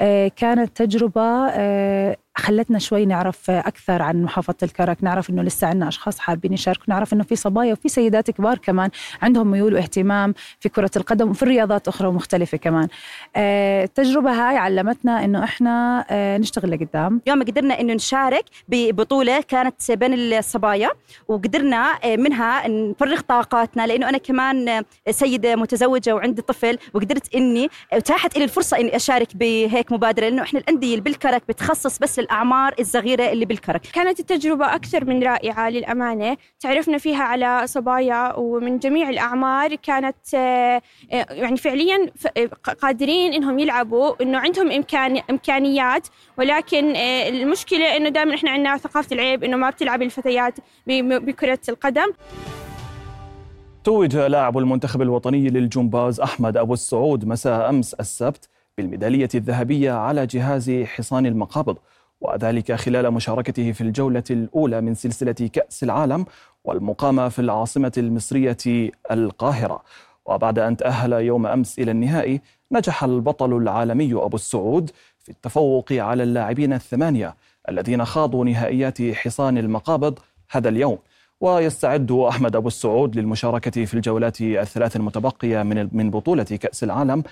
آه، 0.00 0.28
كانت 0.36 0.76
تجربة 0.82 1.48
آه، 1.50 2.16
خلتنا 2.38 2.78
شوي 2.78 3.06
نعرف 3.06 3.50
أكثر 3.50 4.02
عن 4.02 4.22
محافظة 4.22 4.56
الكرك. 4.62 4.98
نعرف 5.04 5.30
إنه 5.30 5.42
لسه 5.42 5.66
عندنا 5.66 5.88
أشخاص 5.88 6.18
حابين 6.18 6.52
يشاركوا. 6.52 6.84
نعرف 6.88 7.12
إنه 7.12 7.24
في 7.24 7.36
صبايا 7.36 7.72
وفي 7.72 7.88
سيدات 7.88 8.30
كبار 8.30 8.58
كمان 8.58 8.90
عندهم 9.22 9.50
ميول 9.50 9.74
واهتمام 9.74 10.34
في 10.60 10.68
كرة 10.68 10.90
القدم 10.96 11.30
وفي 11.30 11.44
رياضات 11.44 11.88
أخرى 11.88 12.10
مختلفة 12.10 12.58
كمان. 12.58 12.88
آه، 13.36 13.84
التجربة 13.84 14.30
هاي 14.30 14.56
علمتنا 14.56 15.24
إنه 15.24 15.44
إحنا 15.44 16.04
آه، 16.10 16.38
نشتغل 16.38 16.70
لقدام. 16.70 17.20
يوم 17.26 17.42
قدرنا 17.42 17.80
إنه 17.80 17.94
نشارك 17.94 18.44
ببطولة 18.68 19.40
كانت 19.40 19.92
بين 19.92 20.14
الصبايا 20.14 20.90
وقدرنا 21.28 21.98
آه، 22.04 22.16
منها 22.16 22.68
نفرغ 22.68 23.20
طاقاتنا 23.20 23.86
لأنه 23.86 24.08
أنا 24.08 24.18
كمان 24.18 24.84
سيدة 25.10 25.56
متزوجة 25.56 26.14
وعندي 26.14 26.42
طفل 26.42 26.78
وقدرت 26.94 27.34
إني 27.34 27.68
اتاحت 27.92 28.38
لي 28.38 28.44
الفرصة 28.44 28.78
إني 28.78 28.96
أشارك 28.96 29.36
بهيك 29.36 29.92
مبادرة 29.92 30.24
لأنه 30.28 30.42
إحنا 30.42 30.60
الأندية 30.60 31.00
بالكرك 31.00 31.42
بتخصص 31.48 31.98
بس 31.98 32.18
الأعمار 32.28 32.74
الصغيرة 32.80 33.32
اللي 33.32 33.44
بالكرك. 33.44 33.80
كانت 33.80 34.20
التجربة 34.20 34.74
أكثر 34.74 35.04
من 35.04 35.22
رائعة 35.22 35.70
للأمانة. 35.70 36.36
تعرفنا 36.60 36.98
فيها 36.98 37.22
على 37.22 37.62
صبايا 37.66 38.36
ومن 38.36 38.78
جميع 38.78 39.08
الأعمار 39.08 39.74
كانت 39.74 40.34
آه، 40.34 40.82
يعني 41.10 41.56
فعليا 41.56 42.10
قادرين 42.82 43.32
إنهم 43.32 43.58
يلعبوا 43.58 44.22
إنه 44.22 44.38
عندهم 44.38 44.70
إمكان 44.70 45.20
إمكانيات. 45.30 46.08
ولكن 46.38 46.96
آه، 46.96 47.28
المشكلة 47.28 47.96
إنه 47.96 48.08
دائما 48.08 48.34
إحنا 48.34 48.50
عندنا 48.50 48.76
ثقافة 48.76 49.14
العيب 49.14 49.44
إنه 49.44 49.56
ما 49.56 49.70
بتلعب 49.70 50.02
الفتيات 50.02 50.54
بكرة 50.86 51.58
القدم. 51.68 52.12
توج 53.84 54.16
لاعب 54.16 54.58
المنتخب 54.58 55.02
الوطني 55.02 55.48
للجمباز 55.48 56.20
أحمد 56.20 56.56
أبو 56.56 56.72
السعود 56.72 57.24
مساء 57.24 57.68
أمس 57.70 57.94
السبت 57.94 58.48
بالميدالية 58.78 59.28
الذهبية 59.34 59.92
على 59.92 60.26
جهاز 60.26 60.70
حصان 60.70 61.26
المقابض. 61.26 61.76
وذلك 62.20 62.72
خلال 62.72 63.10
مشاركته 63.10 63.72
في 63.72 63.80
الجولة 63.80 64.24
الأولى 64.30 64.80
من 64.80 64.94
سلسلة 64.94 65.32
كأس 65.32 65.82
العالم 65.82 66.26
والمقامة 66.64 67.28
في 67.28 67.38
العاصمة 67.38 67.92
المصرية 67.98 68.90
القاهرة. 69.10 69.82
وبعد 70.26 70.58
أن 70.58 70.76
تأهل 70.76 71.12
يوم 71.12 71.46
أمس 71.46 71.78
إلى 71.78 71.90
النهائي 71.90 72.40
نجح 72.72 73.04
البطل 73.04 73.56
العالمي 73.56 74.12
أبو 74.12 74.36
السعود 74.36 74.90
في 75.18 75.28
التفوق 75.28 75.92
على 75.92 76.22
اللاعبين 76.22 76.72
الثمانية 76.72 77.36
الذين 77.68 78.04
خاضوا 78.04 78.44
نهائيات 78.44 79.02
حصان 79.02 79.58
المقابض 79.58 80.18
هذا 80.50 80.68
اليوم. 80.68 80.98
ويستعد 81.40 82.10
أحمد 82.12 82.56
أبو 82.56 82.68
السعود 82.68 83.16
للمشاركة 83.16 83.84
في 83.84 83.94
الجولات 83.94 84.40
الثلاث 84.40 84.96
المتبقية 84.96 85.62
من 85.92 86.10
بطولة 86.10 86.42
كأس 86.42 86.84
العالم 86.84 87.22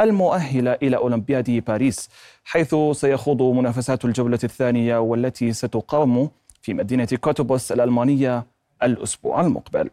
المؤهلة 0.00 0.72
إلى 0.72 0.96
أولمبياد 0.96 1.50
باريس 1.50 2.08
حيث 2.44 2.74
سيخوض 2.92 3.42
منافسات 3.42 4.04
الجولة 4.04 4.38
الثانية 4.44 4.98
والتي 4.98 5.52
ستقام 5.52 6.30
في 6.62 6.74
مدينة 6.74 7.08
كوتوبوس 7.20 7.72
الألمانية 7.72 8.46
الأسبوع 8.82 9.40
المقبل. 9.40 9.90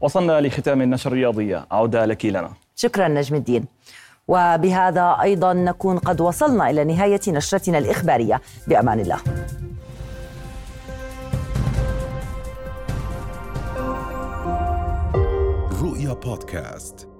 وصلنا 0.00 0.40
لختام 0.40 0.82
النشر 0.82 1.12
الرياضية 1.12 1.66
عودة 1.70 2.04
لك 2.04 2.26
لنا. 2.26 2.52
شكرا 2.76 3.08
نجم 3.08 3.36
الدين. 3.36 3.64
وبهذا 4.28 5.16
أيضا 5.22 5.52
نكون 5.52 5.98
قد 5.98 6.20
وصلنا 6.20 6.70
إلى 6.70 6.84
نهاية 6.84 7.20
نشرتنا 7.28 7.78
الإخبارية. 7.78 8.40
بأمان 8.68 9.00
الله. 9.00 9.18
رؤيا 15.82 16.12
بودكاست. 16.12 17.15